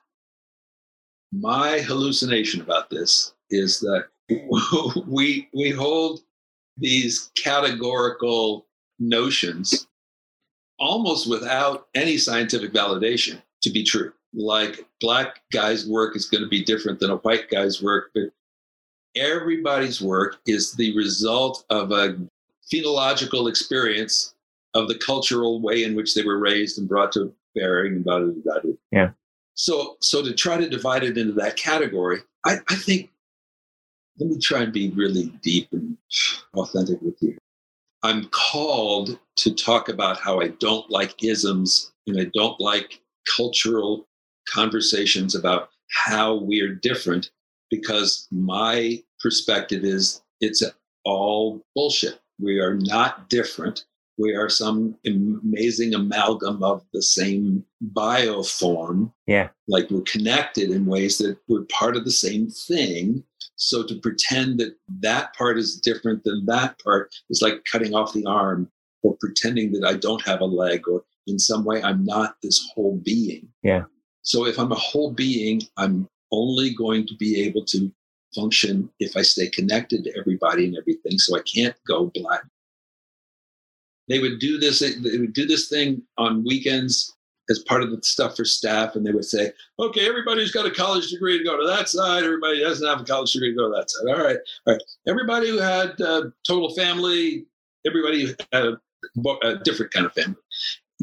[1.31, 4.05] my hallucination about this is that
[5.07, 6.21] we we hold
[6.77, 8.65] these categorical
[8.99, 9.87] notions
[10.79, 16.49] almost without any scientific validation to be true like black guy's work is going to
[16.49, 18.25] be different than a white guy's work, but
[19.15, 22.17] everybody's work is the result of a
[22.71, 24.35] phenological experience
[24.75, 28.29] of the cultural way in which they were raised and brought to bearing about
[28.63, 28.77] it.
[28.91, 29.11] Yeah.
[29.55, 33.09] So, so to try to divide it into that category, I, I think,
[34.19, 35.97] let me try and be really deep and
[36.53, 37.37] authentic with you.
[38.03, 43.01] I'm called to talk about how I don't like isms and I don't like
[43.35, 44.07] cultural
[44.51, 47.31] conversations about how we're different
[47.69, 50.63] because my perspective is it's
[51.05, 52.19] all bullshit.
[52.39, 53.85] We are not different.
[54.17, 59.13] We are some amazing amalgam of the same bioform.
[59.27, 59.49] Yeah.
[59.67, 63.23] Like we're connected in ways that we're part of the same thing.
[63.55, 68.13] So to pretend that that part is different than that part is like cutting off
[68.13, 68.69] the arm
[69.03, 72.69] or pretending that I don't have a leg or in some way I'm not this
[72.73, 73.47] whole being.
[73.63, 73.83] Yeah.
[74.29, 77.91] So if I'm a whole being, I'm only going to be able to
[78.35, 81.17] function if I stay connected to everybody and everything.
[81.17, 82.43] So I can't go black.
[84.07, 84.81] They would do this.
[84.81, 87.11] They would do this thing on weekends
[87.49, 90.71] as part of the stuff for staff, and they would say, "Okay, everybody's got a
[90.71, 92.23] college degree to go to that side.
[92.23, 94.15] Everybody doesn't have a college degree to go to that side.
[94.15, 94.83] All right, all right.
[95.07, 97.47] Everybody who had uh, total family,
[97.87, 100.37] everybody who had a, a different kind of family.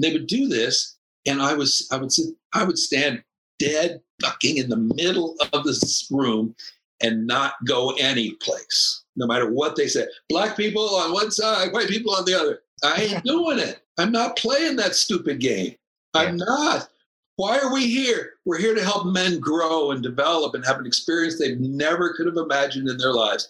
[0.01, 0.96] They would do this,
[1.27, 3.23] and I was I would sit I would stand
[3.59, 6.55] dead fucking in the middle of this room
[7.03, 9.03] and not go any place.
[9.17, 10.09] no matter what they said.
[10.29, 12.61] Black people on one side, white people on the other.
[12.85, 13.83] I ain't doing it.
[13.99, 15.75] I'm not playing that stupid game.
[16.15, 16.89] I'm not.
[17.37, 18.33] Why are we here?
[18.47, 22.27] We're here to help men grow and develop and have an experience they never could
[22.27, 23.47] have imagined in their lives.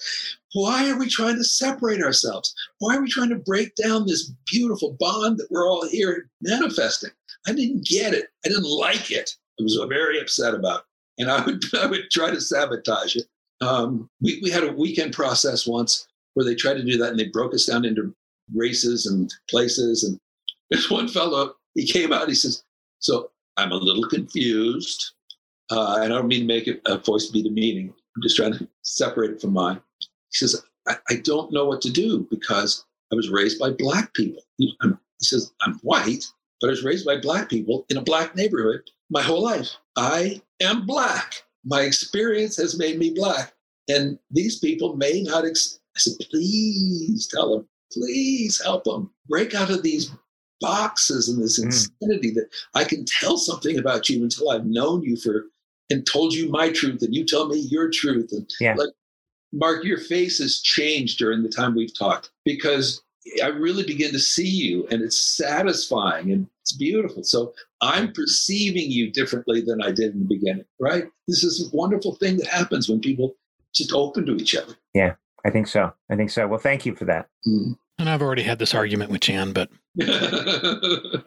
[0.54, 2.52] Why are we trying to separate ourselves?
[2.78, 7.10] Why are we trying to break down this beautiful bond that we're all here manifesting?
[7.46, 8.26] I didn't get it.
[8.44, 9.30] I didn't like it.
[9.58, 11.22] I was very upset about it.
[11.22, 13.26] And I would, I would try to sabotage it.
[13.60, 17.18] Um, we, we had a weekend process once where they tried to do that and
[17.18, 18.14] they broke us down into
[18.54, 20.04] races and places.
[20.04, 20.18] And
[20.70, 22.62] this one fellow, he came out, he says,
[22.98, 25.12] So I'm a little confused.
[25.70, 27.92] Uh, and I don't mean to make it a voice be the meaning.
[28.14, 29.80] I'm just trying to separate it from mine.
[30.00, 34.14] He says, I, I don't know what to do because I was raised by black
[34.14, 34.42] people.
[34.58, 34.90] He, he
[35.20, 36.24] says, I'm white,
[36.60, 39.70] but I was raised by black people in a black neighborhood my whole life.
[39.96, 41.42] I am black.
[41.64, 43.52] My experience has made me black.
[43.88, 45.44] And these people may not.
[45.44, 50.10] Ex- I said, please tell them, please help them break out of these
[50.60, 51.66] boxes and this hmm.
[51.66, 52.34] insanity mm.
[52.34, 55.46] that I can tell something about you until I've known you for
[55.90, 58.30] and told you my truth and you tell me your truth.
[58.32, 58.74] And yeah.
[58.74, 58.90] like,
[59.52, 63.02] Mark, your face has changed during the time we've talked because
[63.42, 67.22] I really begin to see you and it's satisfying and it's beautiful.
[67.24, 71.04] So I'm perceiving you differently than I did in the beginning, right?
[71.28, 73.34] This is a wonderful thing that happens when people
[73.74, 74.74] just open to each other.
[74.94, 75.14] Yeah,
[75.44, 75.92] I think so.
[76.10, 76.46] I think so.
[76.46, 77.28] Well, thank you for that.
[77.46, 77.76] Mm.
[77.98, 79.70] And I've already had this argument with Jan, but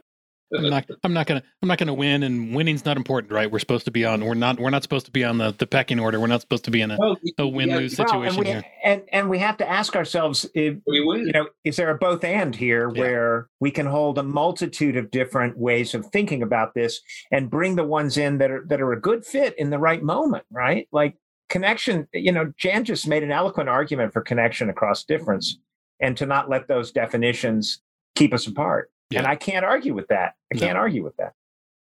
[0.55, 3.49] I'm not I'm not gonna I'm not gonna win and winning's not important, right?
[3.49, 5.67] We're supposed to be on we're not we're not supposed to be on the, the
[5.67, 6.19] pecking order.
[6.19, 8.37] We're not supposed to be in a, well, a win lose yeah, situation well, and
[8.39, 8.63] we, here.
[8.83, 12.23] And and we have to ask ourselves if we you know, is there a both
[12.23, 13.01] and here yeah.
[13.01, 17.75] where we can hold a multitude of different ways of thinking about this and bring
[17.75, 20.87] the ones in that are that are a good fit in the right moment, right?
[20.91, 21.15] Like
[21.49, 25.57] connection, you know, Jan just made an eloquent argument for connection across difference
[25.99, 27.81] and to not let those definitions
[28.15, 28.91] keep us apart.
[29.09, 29.19] Yeah.
[29.19, 30.35] And I can't argue with that.
[30.53, 31.33] I can't argue with that.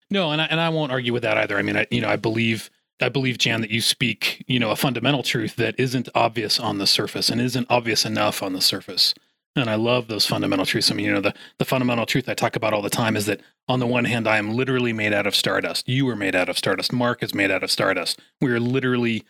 [0.09, 1.57] No, and I, and I won't argue with that either.
[1.57, 2.69] I mean, I, you know, I believe
[2.99, 6.79] I believe Jan that you speak, you know, a fundamental truth that isn't obvious on
[6.79, 9.13] the surface and isn't obvious enough on the surface.
[9.55, 10.91] And I love those fundamental truths.
[10.91, 13.25] I mean, you know, the, the fundamental truth I talk about all the time is
[13.25, 15.87] that on the one hand, I am literally made out of stardust.
[15.87, 16.93] You are made out of stardust.
[16.93, 18.19] Mark is made out of stardust.
[18.39, 19.23] We are literally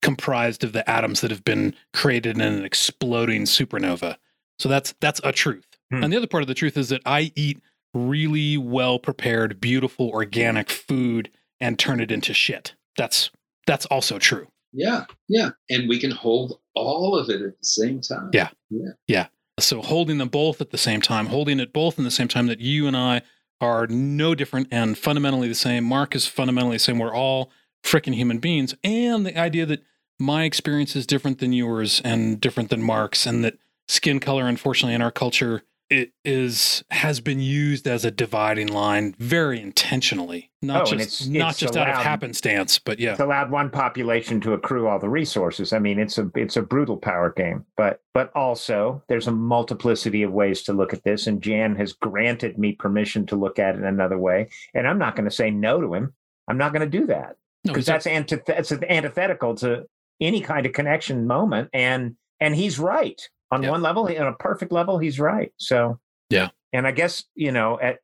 [0.00, 4.16] comprised of the atoms that have been created in an exploding supernova.
[4.58, 5.71] So that's that's a truth.
[5.92, 6.02] Hmm.
[6.02, 7.60] And the other part of the truth is that I eat
[7.92, 11.30] really well prepared, beautiful, organic food
[11.60, 12.74] and turn it into shit.
[12.96, 13.30] That's
[13.66, 14.48] that's also true.
[14.72, 18.30] Yeah, yeah, and we can hold all of it at the same time.
[18.32, 19.26] Yeah, yeah, yeah.
[19.60, 22.46] So holding them both at the same time, holding it both in the same time
[22.46, 23.20] that you and I
[23.60, 25.84] are no different and fundamentally the same.
[25.84, 26.98] Mark is fundamentally the same.
[26.98, 27.50] We're all
[27.84, 29.82] freaking human beings, and the idea that
[30.18, 34.94] my experience is different than yours and different than Mark's, and that skin color, unfortunately,
[34.94, 35.62] in our culture,
[35.92, 41.26] it is has been used as a dividing line very intentionally, not oh, just it's,
[41.26, 44.88] not it's just allowed, out of happenstance, but yeah, it's allowed one population to accrue
[44.88, 45.74] all the resources.
[45.74, 50.22] I mean, it's a it's a brutal power game, but but also there's a multiplicity
[50.22, 53.74] of ways to look at this, and Jan has granted me permission to look at
[53.74, 56.14] it another way, and I'm not going to say no to him.
[56.48, 59.84] I'm not going to do that because no, that's antith- that's antithetical to
[60.22, 63.20] any kind of connection moment, and and he's right
[63.52, 65.52] on one level, on a perfect level, he's right.
[65.58, 66.00] So
[66.30, 66.48] yeah.
[66.72, 67.98] And I guess you know, at,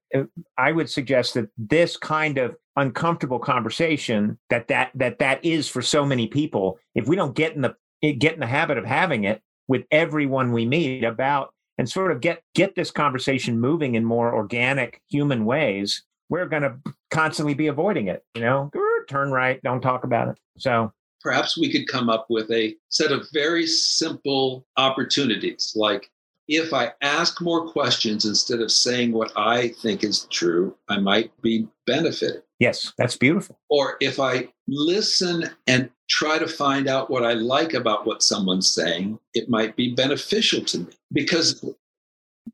[0.58, 5.82] I would suggest that this kind of uncomfortable conversation that that that that is for
[5.82, 6.78] so many people.
[6.94, 9.84] If we don't get in the eh, get in the habit of having it with
[9.90, 15.00] everyone we meet about and sort of get get this conversation moving in more organic
[15.08, 16.76] human ways, we're going to
[17.10, 18.22] constantly be avoiding it.
[18.34, 18.70] You know,
[19.08, 20.38] turn right, don't talk about it.
[20.58, 26.10] So perhaps we could come up with a set of very simple opportunities like
[26.48, 31.30] if I ask more questions instead of saying what I think is true, I might
[31.42, 32.42] be benefited.
[32.58, 33.58] Yes, that's beautiful.
[33.68, 38.68] Or if I listen and try to find out what I like about what someone's
[38.70, 41.62] saying, it might be beneficial to me because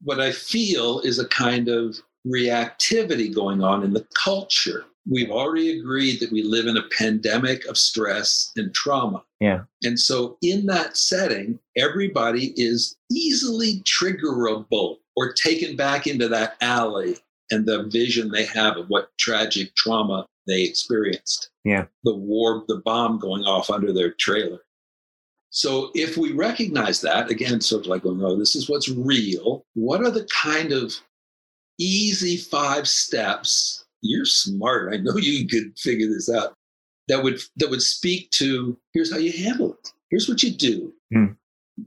[0.02, 1.96] what I feel is a kind of
[2.26, 7.64] reactivity going on in the culture we've already agreed that we live in a pandemic
[7.66, 9.22] of stress and trauma.
[9.40, 9.62] Yeah.
[9.82, 17.16] And so, in that setting, everybody is easily triggerable or taken back into that alley
[17.50, 21.50] and the vision they have of what tragic trauma they experienced.
[21.64, 21.86] Yeah.
[22.04, 24.60] The war, the bomb going off under their trailer.
[25.50, 29.64] So, if we recognize that, again, sort of like going, oh, this is what's real,
[29.74, 30.94] what are the kind of
[31.78, 34.94] easy five steps you're smart.
[34.94, 36.54] I know you could figure this out.
[37.08, 39.92] That would that would speak to here's how you handle it.
[40.10, 40.92] Here's what you do.
[41.14, 41.36] Mm.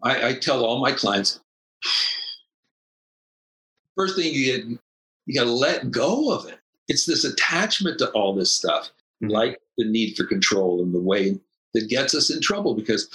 [0.04, 1.40] I, I tell all my clients
[3.98, 4.66] first thing you get,
[5.26, 6.60] you got to let go of it.
[6.88, 8.92] It's this attachment to all this stuff,
[9.22, 9.34] mm-hmm.
[9.34, 11.38] like the need for control and the way
[11.74, 13.10] that gets us in trouble because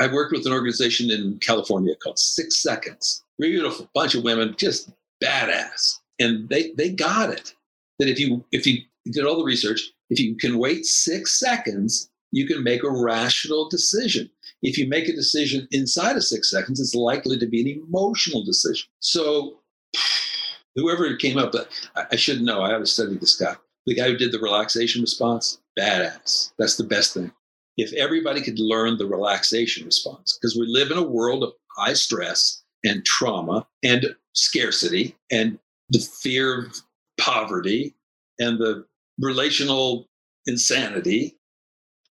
[0.00, 3.22] I worked with an organization in California called Six Seconds.
[3.38, 4.90] Beautiful bunch of women, just
[5.22, 5.98] badass.
[6.18, 7.54] And they, they got it.
[7.98, 12.10] That if you if you did all the research, if you can wait six seconds,
[12.32, 14.30] you can make a rational decision.
[14.62, 18.44] If you make a decision inside of six seconds, it's likely to be an emotional
[18.44, 18.88] decision.
[19.00, 19.60] So
[20.74, 21.54] whoever came up,
[21.94, 23.56] I, I should know, I ought to study this guy.
[23.86, 26.52] The guy who did the relaxation response, badass.
[26.58, 27.32] That's the best thing.
[27.76, 31.92] If everybody could learn the relaxation response, because we live in a world of high
[31.92, 35.58] stress and trauma and scarcity and
[35.90, 36.76] the fear of
[37.18, 37.94] poverty
[38.38, 38.84] and the
[39.18, 40.08] relational
[40.46, 41.38] insanity.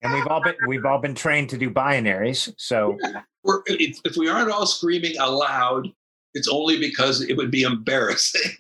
[0.02, 2.54] And we've all been we've all been trained to do binaries.
[2.58, 3.22] So yeah.
[3.68, 5.92] if, if we aren't all screaming aloud,
[6.34, 8.52] it's only because it would be embarrassing.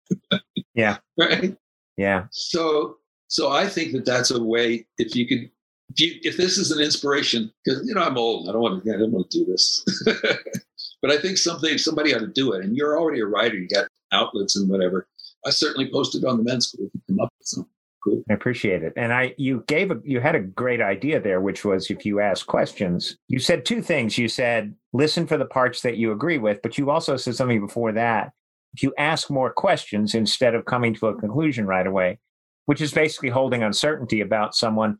[0.74, 0.98] yeah.
[1.18, 1.56] Right.
[1.96, 2.26] Yeah.
[2.30, 2.96] So
[3.28, 5.50] so I think that that's a way if you could
[5.90, 8.84] if you if this is an inspiration because you know I'm old I don't want
[8.84, 9.84] to I don't want to do this.
[11.02, 13.68] but I think something somebody ought to do it and you're already a writer you
[13.68, 15.06] got outlets and whatever.
[15.46, 17.70] I certainly posted on the men's school if you come up with something.
[18.02, 18.22] Cool.
[18.30, 18.94] I appreciate it.
[18.96, 22.20] And I you gave a you had a great idea there, which was if you
[22.20, 24.16] ask questions, you said two things.
[24.16, 27.60] You said listen for the parts that you agree with, but you also said something
[27.60, 28.32] before that.
[28.72, 32.18] If you ask more questions instead of coming to a conclusion right away,
[32.64, 34.96] which is basically holding uncertainty about someone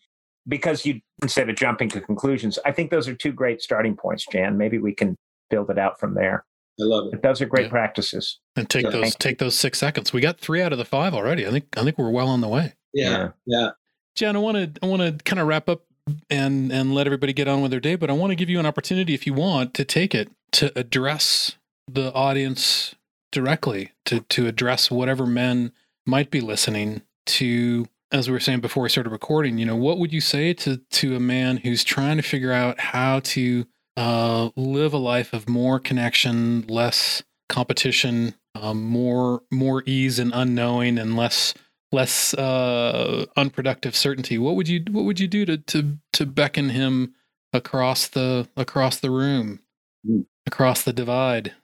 [0.46, 2.58] because you instead of jumping to conclusions.
[2.64, 4.58] I think those are two great starting points, Jan.
[4.58, 5.16] Maybe we can
[5.50, 6.44] build it out from there.
[6.80, 7.22] I love it.
[7.22, 7.70] Those are great yeah.
[7.70, 8.38] practices.
[8.56, 8.90] And take yeah.
[8.90, 10.12] those take those six seconds.
[10.12, 11.46] We got three out of the five already.
[11.46, 12.74] I think I think we're well on the way.
[12.94, 13.30] Yeah.
[13.46, 13.70] Yeah.
[14.16, 15.82] Jan, I want to I want to kind of wrap up
[16.28, 18.58] and and let everybody get on with their day, but I want to give you
[18.58, 22.94] an opportunity if you want to take it to address the audience
[23.32, 25.72] directly, to to address whatever men
[26.06, 29.98] might be listening to as we were saying before we started recording, you know, what
[29.98, 33.66] would you say to to a man who's trying to figure out how to
[33.96, 40.98] uh, live a life of more connection, less competition, um, more more ease and unknowing,
[40.98, 41.54] and less
[41.92, 44.38] less uh, unproductive certainty.
[44.38, 47.14] What would you What would you do to to to beckon him
[47.52, 49.60] across the across the room,
[50.08, 50.24] mm.
[50.46, 51.54] across the divide,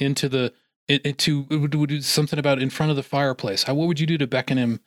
[0.00, 0.52] into the
[0.88, 3.64] into it would, would something about in front of the fireplace?
[3.64, 4.80] How, what would you do to beckon him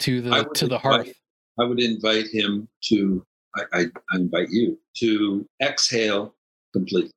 [0.00, 1.12] to the to the hearth?
[1.60, 3.24] I would invite him to.
[3.56, 3.80] I, I,
[4.12, 6.34] I invite you to exhale
[6.72, 7.12] completely.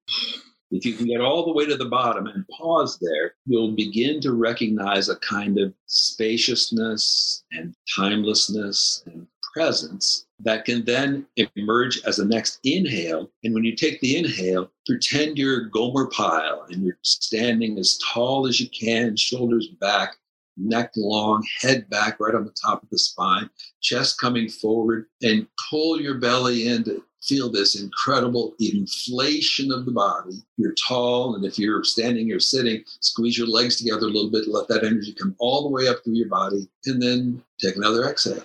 [0.72, 4.22] If you can get all the way to the bottom and pause there, you'll begin
[4.22, 11.26] to recognize a kind of spaciousness and timelessness and presence that can then
[11.58, 13.30] emerge as a next inhale.
[13.44, 18.48] And when you take the inhale, pretend you're Gomer Pyle and you're standing as tall
[18.48, 20.16] as you can, shoulders back,
[20.58, 23.50] neck long, head back right on the top of the spine,
[23.82, 29.92] chest coming forward, and pull your belly in to feel this incredible inflation of the
[29.92, 30.44] body.
[30.58, 34.48] You're tall, and if you're standing or sitting, squeeze your legs together a little bit,
[34.48, 38.06] let that energy come all the way up through your body, and then take another
[38.06, 38.44] exhale.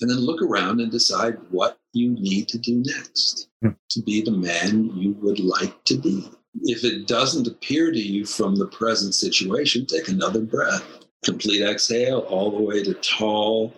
[0.00, 3.70] And then look around and decide what you need to do next hmm.
[3.90, 6.28] to be the man you would like to be.
[6.62, 11.01] If it doesn't appear to you from the present situation, take another breath.
[11.24, 13.72] Complete exhale all the way to tall,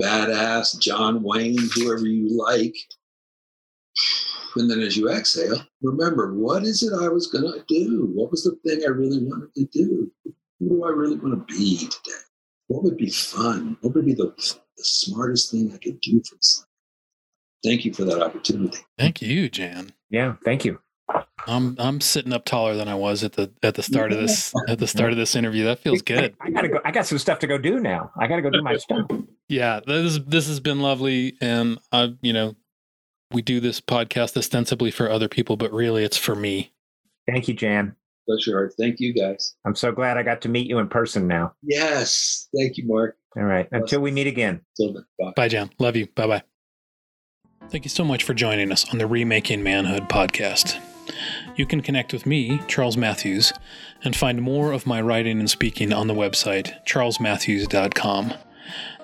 [0.00, 2.76] badass John Wayne, whoever you like,
[4.56, 8.10] and then as you exhale, remember what is it I was going to do?
[8.14, 10.12] What was the thing I really wanted to do?
[10.60, 12.18] Who do I really want to be today?
[12.68, 13.76] What would be fun?
[13.80, 16.66] What would be the, the smartest thing I could do for this?
[17.64, 18.78] Thank you for that opportunity.
[18.98, 19.92] Thank you, Jan.
[20.10, 20.80] Yeah, thank you.
[21.46, 24.52] I'm I'm sitting up taller than I was at the at the start of this
[24.68, 25.64] at the start of this interview.
[25.64, 26.34] That feels good.
[26.40, 26.78] I gotta go.
[26.84, 28.10] I got some stuff to go do now.
[28.16, 29.10] I gotta go do my stuff.
[29.48, 32.54] Yeah, this this has been lovely, and I you know
[33.32, 36.72] we do this podcast ostensibly for other people, but really it's for me.
[37.26, 37.96] Thank you, Jan.
[38.26, 38.70] Pleasure.
[38.78, 39.54] Thank you, guys.
[39.64, 41.54] I'm so glad I got to meet you in person now.
[41.62, 42.48] Yes.
[42.56, 43.16] Thank you, Mark.
[43.36, 43.68] All right.
[43.72, 44.60] Until we meet again.
[44.78, 45.32] Bye.
[45.34, 45.70] Bye, Jan.
[45.78, 46.06] Love you.
[46.14, 46.42] Bye bye.
[47.68, 50.80] Thank you so much for joining us on the Remaking Manhood podcast.
[51.56, 53.52] You can connect with me, Charles Matheus,
[54.04, 58.34] and find more of my writing and speaking on the website, charlesmatheus.com.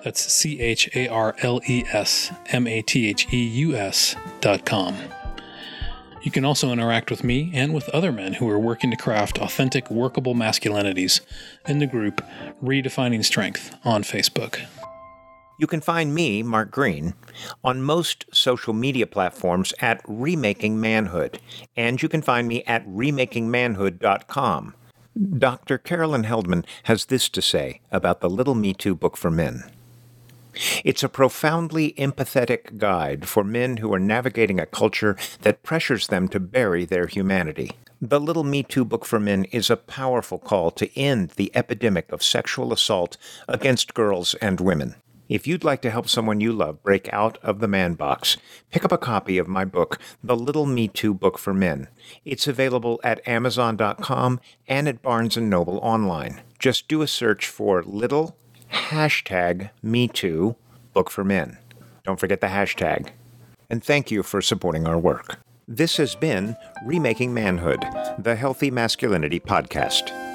[0.03, 4.15] That's C H A R L E S M A T H E U S
[4.41, 4.95] dot com.
[6.21, 9.37] You can also interact with me and with other men who are working to craft
[9.37, 11.21] authentic, workable masculinities
[11.67, 12.25] in the group
[12.61, 14.59] Redefining Strength on Facebook.
[15.59, 17.15] You can find me, Mark Green,
[17.65, 21.41] on most social media platforms at Remaking Manhood,
[21.75, 24.73] and you can find me at remakingmanhood.com.
[25.37, 25.77] Dr.
[25.77, 29.69] Carolyn Heldman has this to say about the Little Me Too book for men.
[30.85, 36.29] It's a profoundly empathetic guide for men who are navigating a culture that pressures them
[36.29, 37.71] to bury their humanity.
[38.01, 42.09] The Little Me Too book for men is a powerful call to end the epidemic
[42.13, 43.17] of sexual assault
[43.49, 44.95] against girls and women.
[45.29, 48.37] If you'd like to help someone you love break out of the man box,
[48.71, 51.87] pick up a copy of my book, The Little Me Too Book for Men.
[52.25, 56.41] It's available at Amazon.com and at Barnes & Noble online.
[56.57, 58.35] Just do a search for Little
[58.73, 60.55] hashtag Me Too
[60.93, 61.59] Book for Men.
[62.03, 63.09] Don't forget the hashtag.
[63.69, 65.37] And thank you for supporting our work.
[65.67, 67.85] This has been Remaking Manhood,
[68.17, 70.28] the Healthy Masculinity Podcast.